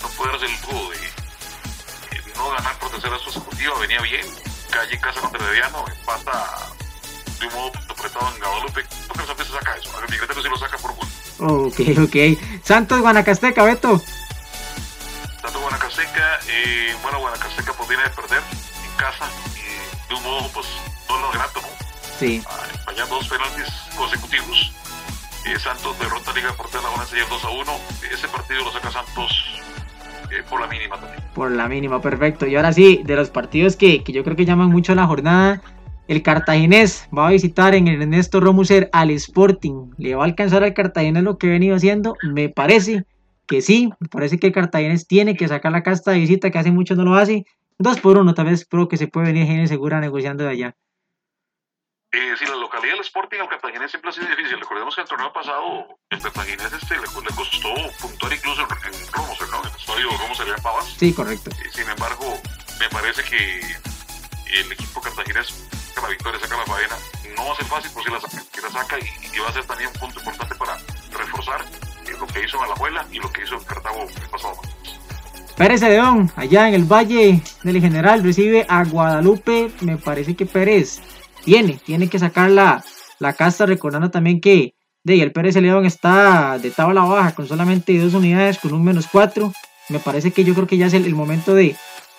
no 0.00 0.08
puede 0.10 0.36
hacer 0.36 0.48
el 0.48 0.56
juego 0.58 0.90
de 0.90 2.32
no 2.36 2.50
ganar 2.50 2.78
por 2.78 2.90
tercera 2.90 3.18
consecutiva, 3.18 3.78
venía 3.80 4.00
bien. 4.02 4.26
Calle 4.70 4.94
en 4.94 5.00
casa 5.00 5.20
contra 5.20 5.44
Herediano, 5.44 5.84
empata 5.88 6.68
de 7.40 7.46
un 7.48 7.54
modo 7.54 7.72
apretado 7.88 8.32
en 8.32 8.38
Guadalupe. 8.38 8.84
¿Por 9.08 9.26
qué 9.26 9.42
no 9.42 9.58
saca 9.58 9.74
eso? 9.74 9.98
A 9.98 10.00
mi 10.02 10.16
criterio 10.16 10.40
sí 10.40 10.48
lo 10.48 10.56
saca 10.56 10.78
por 10.78 10.94
gol. 10.94 11.08
Ok, 11.40 11.80
ok. 11.98 12.62
Santos 12.62 13.00
Guanacasteca, 13.00 13.64
Beto. 13.64 14.00
Eh, 16.50 16.94
bueno, 17.02 17.20
Guanacasteca 17.20 17.72
pues 17.72 17.88
viene 17.88 18.02
de 18.02 18.10
perder 18.10 18.42
en 18.84 18.96
casa 18.96 19.26
y 19.54 20.08
de 20.08 20.14
un 20.14 20.22
modo 20.22 20.48
pues 20.52 20.66
no 21.08 21.18
lo 21.20 21.30
grato, 21.30 21.60
¿no? 21.60 21.68
Sí. 22.18 22.42
Ah, 22.46 22.66
fallando 22.84 23.14
dos 23.16 23.28
penaltis 23.28 23.72
consecutivos. 23.96 24.72
Eh, 25.46 25.58
Santos 25.58 25.98
derrota 25.98 26.32
a 26.32 26.34
Liga 26.34 26.48
Deportiva 26.50 26.82
La 26.82 26.88
Buena 26.90 27.04
2 27.04 27.44
a 27.44 27.50
1. 27.50 27.72
Ese 28.12 28.28
partido 28.28 28.64
lo 28.64 28.72
saca 28.72 28.90
Santos 28.90 29.44
eh, 30.30 30.42
por 30.48 30.60
la 30.60 30.66
mínima 30.66 30.96
también. 30.98 31.22
Por 31.34 31.50
la 31.50 31.68
mínima, 31.68 32.02
perfecto. 32.02 32.46
Y 32.46 32.56
ahora 32.56 32.72
sí, 32.72 33.00
de 33.04 33.16
los 33.16 33.30
partidos 33.30 33.76
que, 33.76 34.02
que 34.02 34.12
yo 34.12 34.24
creo 34.24 34.36
que 34.36 34.44
llaman 34.44 34.68
mucho 34.70 34.94
la 34.94 35.06
jornada, 35.06 35.62
el 36.08 36.22
cartaginés 36.22 37.08
va 37.16 37.28
a 37.28 37.30
visitar 37.30 37.74
en 37.74 37.88
el 37.88 38.02
Ernesto 38.02 38.40
Romuser 38.40 38.90
al 38.92 39.10
Sporting. 39.10 39.92
¿Le 39.96 40.14
va 40.14 40.24
a 40.24 40.26
alcanzar 40.26 40.64
al 40.64 40.74
cartaginés 40.74 41.22
lo 41.22 41.38
que 41.38 41.46
ha 41.46 41.50
venido 41.50 41.76
haciendo? 41.76 42.16
Me 42.22 42.48
parece 42.48 43.04
que 43.50 43.60
sí. 43.62 43.90
Me 43.98 44.08
parece 44.08 44.38
que 44.38 44.46
el 44.46 44.52
cartaginés 44.52 45.08
tiene 45.08 45.36
que 45.36 45.48
sacar 45.48 45.72
la 45.72 45.82
casta 45.82 46.12
de 46.12 46.20
visita, 46.20 46.52
que 46.52 46.58
hace 46.58 46.70
mucho 46.70 46.94
no 46.94 47.04
lo 47.04 47.16
hace. 47.16 47.44
Dos 47.78 47.98
por 47.98 48.16
uno, 48.16 48.32
tal 48.32 48.46
vez 48.46 48.64
creo 48.64 48.86
que 48.86 48.96
se 48.96 49.08
puede 49.08 49.32
venir 49.32 49.46
gente 49.46 49.66
segura 49.66 50.00
negociando 50.00 50.44
de 50.44 50.50
allá. 50.50 50.76
Eh, 52.12 52.34
sí, 52.38 52.44
la 52.46 52.54
localidad 52.54 52.94
del 52.94 53.00
Sporting 53.00 53.38
al 53.40 53.48
Cartaginés 53.48 53.90
siempre 53.90 54.10
ha 54.10 54.12
sido 54.12 54.28
difícil. 54.28 54.60
Recordemos 54.60 54.94
que 54.94 55.00
el 55.02 55.08
torneo 55.08 55.32
pasado 55.32 55.98
el 56.10 56.20
Cartaginés 56.20 56.72
este, 56.72 56.94
le, 56.94 57.00
le 57.00 57.34
costó 57.34 57.74
puntuar 58.00 58.32
incluso 58.32 58.62
en, 58.62 58.94
en 58.94 59.12
Romos, 59.12 59.38
¿no? 59.50 59.62
En 59.62 59.68
el 59.68 59.76
estadio 59.76 60.08
Romos 60.10 60.40
en 60.40 60.62
Pavas. 60.62 60.84
Sí, 60.96 61.12
correcto. 61.12 61.50
Eh, 61.50 61.70
sin 61.72 61.88
embargo, 61.88 62.38
me 62.78 62.88
parece 62.88 63.22
que 63.24 63.60
el 64.60 64.72
equipo 64.72 65.00
cartaginés 65.00 65.48
saca 65.88 66.02
la 66.02 66.08
victoria, 66.10 66.38
saca 66.38 66.56
la 66.56 66.66
faena. 66.66 66.96
No 67.36 67.46
va 67.46 67.52
a 67.52 67.56
ser 67.56 67.66
fácil, 67.66 67.90
pero 67.94 68.04
sí 68.04 68.12
la 68.12 68.20
saca, 68.20 68.62
la 68.62 68.70
saca 68.70 68.98
y, 68.98 69.36
y, 69.36 69.38
va 69.40 69.48
a 69.48 69.52
ser 69.52 69.64
también 69.64 69.90
un 69.92 70.00
punto 70.00 70.20
importante 70.20 70.54
para 70.54 70.76
reforzar 71.18 71.64
lo 72.20 72.26
que 72.26 72.44
hizo 72.44 72.62
Alajuela 72.62 73.06
y 73.10 73.18
lo 73.18 73.32
que 73.32 73.42
hizo 73.42 73.58
Cartago 73.60 74.02
el 74.02 74.28
pasado. 74.28 74.54
Pérez 75.56 75.80
de 75.80 75.90
León, 75.90 76.30
allá 76.36 76.68
en 76.68 76.74
el 76.74 76.84
Valle 76.84 77.42
del 77.64 77.80
General, 77.80 78.22
recibe 78.22 78.64
a 78.68 78.84
Guadalupe. 78.84 79.70
Me 79.80 79.96
parece 79.96 80.34
que 80.34 80.46
Pérez 80.46 81.00
tiene, 81.44 81.80
tiene 81.84 82.08
que 82.08 82.18
sacar 82.18 82.50
la, 82.50 82.82
la 83.18 83.32
casta, 83.32 83.66
recordando 83.66 84.10
también 84.10 84.40
que 84.40 84.74
de 85.02 85.22
el 85.22 85.32
Pérez 85.32 85.56
León 85.56 85.86
está 85.86 86.58
de 86.58 86.70
tabla 86.70 87.02
baja 87.02 87.34
con 87.34 87.46
solamente 87.46 87.98
dos 87.98 88.14
unidades, 88.14 88.58
con 88.58 88.72
un 88.72 88.84
menos 88.84 89.06
cuatro. 89.10 89.52
Me 89.88 89.98
parece 89.98 90.30
que 90.30 90.44
yo 90.44 90.54
creo 90.54 90.66
que 90.66 90.76
ya 90.76 90.86
es 90.86 90.94
el, 90.94 91.04
el 91.04 91.14
momento 91.14 91.54
de, 91.54 91.76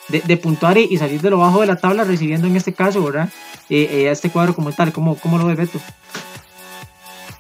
de, 0.10 0.22
de 0.22 0.38
puntuar 0.38 0.78
y, 0.78 0.88
y, 0.90 0.98
salir 0.98 1.22
de 1.22 1.30
lo 1.30 1.38
bajo 1.38 1.62
de 1.62 1.68
la 1.68 1.78
tabla, 1.78 2.04
recibiendo 2.04 2.48
en 2.48 2.56
este 2.56 2.74
caso, 2.74 3.04
¿verdad? 3.04 3.30
Eh, 3.70 3.88
eh, 3.92 4.10
a 4.10 4.12
este 4.12 4.30
cuadro 4.30 4.54
como 4.54 4.72
tal, 4.72 4.92
¿cómo, 4.92 5.16
cómo 5.16 5.38
lo 5.38 5.48
ve 5.48 5.56
Beto? 5.56 5.80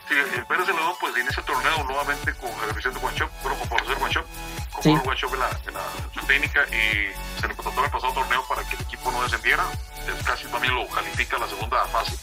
Sí, 0.07 0.15
el 0.37 0.45
Pérez 0.45 0.67
León 0.67 0.90
el 1.37 1.45
torneo 1.45 1.83
nuevamente 1.83 2.33
con 2.35 2.49
el 2.67 2.73
Vicente 2.75 2.99
Guanchop, 2.99 3.29
bueno, 3.43 3.59
con 3.59 3.69
profesor 3.69 3.99
Guanchop, 3.99 4.25
con 4.71 4.83
sí. 4.83 4.95
Guanchop 5.03 5.33
en 5.33 5.39
la, 5.39 5.49
en 5.67 5.73
la 5.73 6.27
técnica 6.27 6.65
y 6.67 7.39
se 7.39 7.47
le 7.47 7.55
contrató 7.55 7.85
el 7.85 7.91
pasado 7.91 8.13
torneo 8.13 8.45
para 8.47 8.63
que 8.63 8.75
el 8.75 8.81
equipo 8.81 9.11
no 9.11 9.23
descendiera 9.23 9.65
es 10.07 10.25
casi 10.25 10.45
también 10.47 10.73
lo 10.75 10.87
califica 10.87 11.37
la 11.37 11.47
segunda 11.47 11.85
fase. 11.87 12.17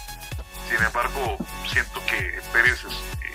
Sin 0.69 0.83
embargo, 0.85 1.39
siento 1.71 2.05
que 2.07 2.41
Pérez 2.53 2.85
este, 2.85 3.33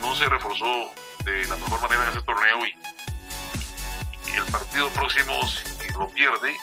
no 0.00 0.14
se 0.16 0.26
reforzó 0.26 0.90
de 1.24 1.46
la 1.46 1.56
mejor 1.56 1.80
manera 1.82 2.04
en 2.04 2.10
ese 2.10 2.22
torneo 2.22 2.66
y, 2.66 4.30
y 4.30 4.36
el 4.36 4.44
partido 4.44 4.88
próximo, 4.90 5.46
si 5.46 5.92
lo 5.92 6.08
pierde 6.08 6.56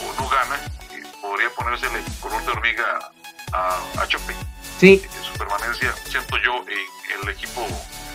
o 0.00 0.20
no 0.20 0.28
gana, 0.28 0.56
eh, 0.90 1.02
podría 1.22 1.50
ponerse 1.50 1.86
el 1.86 2.04
color 2.20 2.44
de 2.44 2.50
hormiga 2.52 3.10
a, 3.52 3.78
a 4.02 4.08
Chope. 4.08 4.34
Sí. 4.78 5.06
Su 5.34 5.38
permanencia, 5.38 5.92
siento 6.04 6.36
yo, 6.44 6.64
en 6.68 7.22
el 7.22 7.28
equipo 7.34 7.66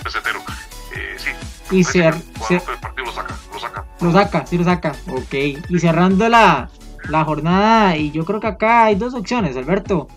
pesetero. 0.03 0.39
Eh, 0.95 1.15
sí, 1.17 1.29
y 1.71 1.83
cer 1.83 2.15
el 2.49 2.79
partido 2.79 3.05
lo 3.05 3.11
saca, 3.11 3.35
lo 3.53 3.59
saca. 3.59 3.85
Lo 4.01 4.11
saca, 4.11 4.45
sí 4.45 4.57
lo 4.57 4.63
saca. 4.63 4.93
Ok. 5.11 5.33
Y 5.69 5.79
cerrando 5.79 6.29
la, 6.29 6.69
la 7.09 7.25
jornada 7.25 7.97
y 7.97 8.11
yo 8.11 8.23
creo 8.25 8.39
que 8.39 8.47
acá 8.47 8.85
hay 8.85 8.95
dos 8.95 9.13
opciones, 9.13 9.57
Alberto. 9.57 10.07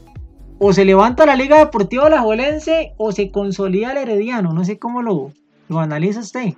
O 0.58 0.72
se 0.72 0.84
levanta 0.84 1.26
la 1.26 1.34
Liga 1.34 1.58
Deportiva 1.58 2.06
Alajuelense 2.06 2.94
o 2.96 3.10
se 3.10 3.32
consolida 3.32 3.90
el 3.90 3.98
Herediano. 3.98 4.52
No 4.52 4.64
sé 4.64 4.78
cómo 4.78 5.02
lo, 5.02 5.32
lo 5.68 5.80
analiza 5.80 6.20
usted. 6.20 6.54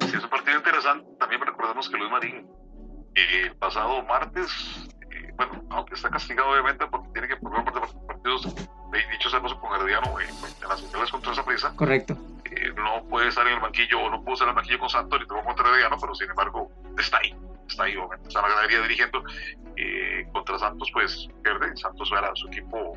Sí, 0.00 0.16
es 0.16 0.24
un 0.24 0.30
partido 0.30 0.56
interesante. 0.56 1.06
También 1.20 1.42
recordemos 1.42 1.88
que 1.90 1.98
Luis 1.98 2.10
Marín, 2.10 2.46
eh, 3.14 3.42
el 3.44 3.56
pasado 3.56 4.02
martes, 4.04 4.48
bueno, 5.36 5.62
aunque 5.70 5.94
está 5.94 6.10
castigado 6.10 6.50
obviamente 6.50 6.86
porque 6.86 7.08
tiene 7.12 7.28
que 7.28 7.36
formar 7.36 7.64
parte 7.64 7.80
de 7.80 8.06
partidos, 8.06 8.54
dicho 9.10 9.30
sea 9.30 9.40
con 9.40 9.80
Herediano, 9.80 10.18
eh, 10.20 10.26
en 10.62 10.68
las 10.68 10.80
centrales 10.80 11.10
contra 11.10 11.32
esa 11.32 11.44
prisa. 11.44 11.72
Correcto. 11.76 12.16
no 12.76 13.04
puede 13.08 13.28
estar 13.28 13.46
en 13.46 13.54
el 13.54 13.60
banquillo 13.60 14.00
o 14.00 14.10
no 14.10 14.22
puede 14.22 14.34
estar 14.34 14.48
en 14.48 14.50
el 14.50 14.56
banquillo 14.56 14.78
con 14.78 14.88
Santos 14.88 15.20
y 15.22 15.26
tuvo 15.26 15.44
contra 15.44 15.68
Herediano, 15.68 15.96
pero 16.00 16.14
sin 16.14 16.30
embargo 16.30 16.70
está 16.98 17.18
ahí 17.18 17.34
está 17.68 17.84
ahí, 17.84 17.96
obviamente, 17.96 18.28
está 18.28 18.40
en 18.40 18.48
la 18.48 18.54
galería 18.54 18.80
dirigiendo. 18.82 19.22
Eh, 19.76 20.26
contra 20.32 20.58
Santos, 20.58 20.88
pues 20.92 21.28
pierde. 21.42 21.76
Santos 21.76 22.10
era 22.12 22.30
su 22.34 22.48
equipo 22.48 22.96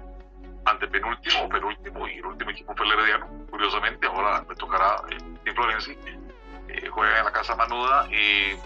antepenúltimo 0.66 1.44
o 1.44 1.50
penúltimo 1.50 2.08
y 2.08 2.18
el 2.18 2.26
último 2.26 2.52
equipo 2.52 2.74
fue 2.76 2.86
el 2.86 2.94
Herediano. 2.94 3.28
Curiosamente, 3.50 4.08
ahora 4.08 4.44
me 4.48 4.56
tocará 4.56 5.02
Florencia. 5.54 5.96
Eh, 6.68 6.88
juega 6.90 7.20
en 7.20 7.26
la 7.26 7.32
Casa 7.32 7.56
Manuda. 7.56 8.08
Eh, 8.12 8.58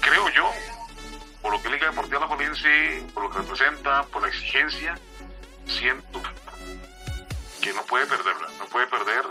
creo 0.00 0.28
yo, 0.30 0.50
por 1.42 1.52
lo 1.52 1.60
que 1.60 1.70
Liga 1.70 1.86
Deportiva 1.86 2.20
La 2.20 2.28
Florense, 2.28 3.02
por 3.12 3.24
lo 3.24 3.30
que 3.30 3.38
representa, 3.38 4.04
por 4.04 4.22
la 4.22 4.28
exigencia, 4.28 4.96
siento 5.66 6.22
que 7.60 7.72
no 7.72 7.82
puede 7.82 8.06
perderla, 8.06 8.48
no 8.58 8.64
puede 8.66 8.86
perder. 8.86 9.24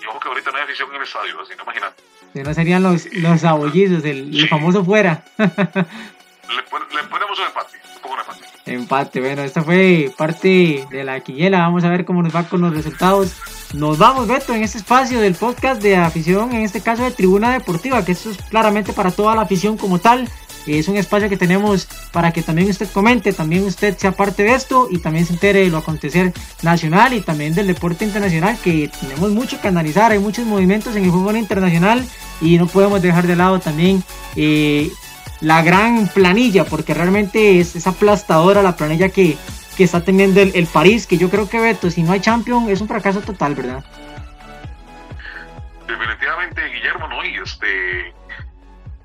Y 0.00 0.06
ojo 0.06 0.20
que 0.20 0.28
ahorita 0.28 0.50
no 0.50 0.56
hay 0.58 0.64
afición 0.64 0.90
en 0.90 0.96
el 0.96 1.02
estadio, 1.02 1.40
así 1.40 1.52
no 1.56 1.64
imagínate. 1.64 2.02
Si 2.32 2.42
no 2.42 2.54
serían 2.54 2.82
los, 2.82 3.06
los 3.12 3.44
abollizos, 3.44 4.04
el, 4.04 4.36
el 4.36 4.48
famoso 4.48 4.84
fuera. 4.84 5.24
le, 5.38 5.46
le, 5.46 7.04
ponemos 7.08 7.38
un 7.38 7.46
empate, 7.46 7.78
un 7.94 8.00
poco 8.00 8.14
un 8.14 8.20
empate. 8.20 8.44
Empate, 8.66 9.20
bueno, 9.20 9.42
esta 9.42 9.62
fue 9.62 10.12
parte 10.16 10.86
de 10.90 11.04
la 11.04 11.20
quillela. 11.20 11.58
Vamos 11.58 11.84
a 11.84 11.90
ver 11.90 12.04
cómo 12.04 12.22
nos 12.22 12.34
va 12.34 12.44
con 12.44 12.60
los 12.60 12.74
resultados. 12.74 13.34
nos 13.72 13.98
vamos, 13.98 14.26
Beto, 14.26 14.52
en 14.52 14.62
este 14.62 14.78
espacio 14.78 15.20
del 15.20 15.34
podcast 15.34 15.82
de 15.82 15.96
afición, 15.96 16.52
en 16.52 16.62
este 16.62 16.80
caso 16.80 17.04
de 17.04 17.10
Tribuna 17.10 17.52
Deportiva, 17.52 18.04
que 18.04 18.12
esto 18.12 18.30
es 18.30 18.38
claramente 18.38 18.92
para 18.92 19.10
toda 19.10 19.34
la 19.34 19.42
afición 19.42 19.76
como 19.76 19.98
tal. 19.98 20.28
Es 20.66 20.88
un 20.88 20.96
espacio 20.96 21.28
que 21.28 21.36
tenemos 21.36 21.86
para 22.12 22.32
que 22.32 22.42
también 22.42 22.70
usted 22.70 22.88
comente, 22.90 23.32
también 23.32 23.64
usted 23.64 23.96
sea 23.98 24.12
parte 24.12 24.44
de 24.44 24.54
esto 24.54 24.88
y 24.90 24.98
también 24.98 25.26
se 25.26 25.34
entere 25.34 25.60
de 25.60 25.70
lo 25.70 25.78
acontecer 25.78 26.32
nacional 26.62 27.12
y 27.12 27.20
también 27.20 27.54
del 27.54 27.66
deporte 27.66 28.04
internacional, 28.04 28.56
que 28.62 28.90
tenemos 29.00 29.30
mucho 29.30 29.60
que 29.60 29.68
analizar, 29.68 30.12
hay 30.12 30.18
muchos 30.18 30.46
movimientos 30.46 30.96
en 30.96 31.04
el 31.04 31.10
fútbol 31.10 31.36
internacional 31.36 32.04
y 32.40 32.56
no 32.58 32.66
podemos 32.66 33.02
dejar 33.02 33.26
de 33.26 33.36
lado 33.36 33.60
también 33.60 34.02
eh, 34.36 34.90
la 35.40 35.62
gran 35.62 36.08
planilla, 36.08 36.64
porque 36.64 36.94
realmente 36.94 37.60
es, 37.60 37.76
es 37.76 37.86
aplastadora 37.86 38.62
la 38.62 38.76
planilla 38.76 39.10
que, 39.10 39.36
que 39.76 39.84
está 39.84 40.02
teniendo 40.02 40.40
el, 40.40 40.66
París, 40.66 41.06
que 41.06 41.18
yo 41.18 41.28
creo 41.30 41.48
que 41.48 41.60
Beto, 41.60 41.90
si 41.90 42.02
no 42.02 42.12
hay 42.12 42.20
Champions, 42.20 42.68
es 42.68 42.80
un 42.80 42.88
fracaso 42.88 43.20
total, 43.20 43.54
¿verdad? 43.54 43.84
Definitivamente, 45.86 46.62
Guillermo, 46.68 47.08
¿no? 47.08 47.24
Y 47.24 47.36
este, 47.36 48.14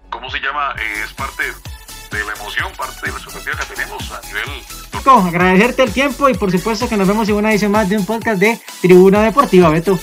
¿cómo 0.10 0.30
se 0.30 0.39
llama? 0.39 0.74
Eh, 0.80 1.04
es 1.06 1.13
parte 1.13 1.43
de 1.43 2.24
la 2.24 2.34
emoción, 2.34 2.72
parte 2.78 3.06
de 3.06 3.12
la 3.12 3.17
expectativa 3.17 3.58
que 3.58 3.76
tenemos 3.76 4.12
a 4.12 4.22
nivel... 4.28 5.28
agradecerte 5.28 5.84
el 5.84 5.93
tiempo 5.93 6.30
y 6.30 6.34
por 6.34 6.52
supuesto 6.52 6.88
que 6.89 6.98
nos 6.98 7.08
vemos 7.08 7.28
en 7.30 7.36
una 7.36 7.52
edición 7.52 7.72
más 7.72 7.89
de 7.89 7.98
un 7.98 8.06
podcast 8.06 8.39
de 8.39 8.60
Tribuna 8.82 9.22
Deportiva, 9.22 9.69
Beto. 9.69 10.00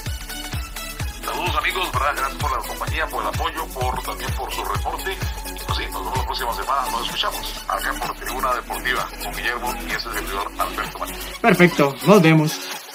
Saludos 1.25 1.57
amigos, 1.57 1.91
gracias 1.93 2.35
por 2.35 2.51
la 2.51 2.69
compañía, 2.69 3.07
por 3.07 3.23
el 3.23 3.29
apoyo, 3.29 3.67
por 3.69 4.03
también 4.03 4.31
por 4.35 4.53
su 4.53 4.65
reporte 4.65 5.17
nos 5.69 5.79
vemos 5.79 6.17
la 6.17 6.25
próxima 6.25 6.55
semana. 6.55 6.91
Nos 6.91 7.07
escuchamos 7.07 7.65
acá 7.69 7.93
por 7.95 8.17
Tribuna 8.17 8.55
Deportiva 8.55 9.09
con 9.23 9.33
Guillermo 9.33 9.75
y 9.87 9.91
ese 9.91 10.13
servidor 10.13 10.51
Alberto 10.59 10.99
Marín. 10.99 11.17
Perfecto, 11.41 11.97
nos 12.07 12.23
vemos. 12.23 12.86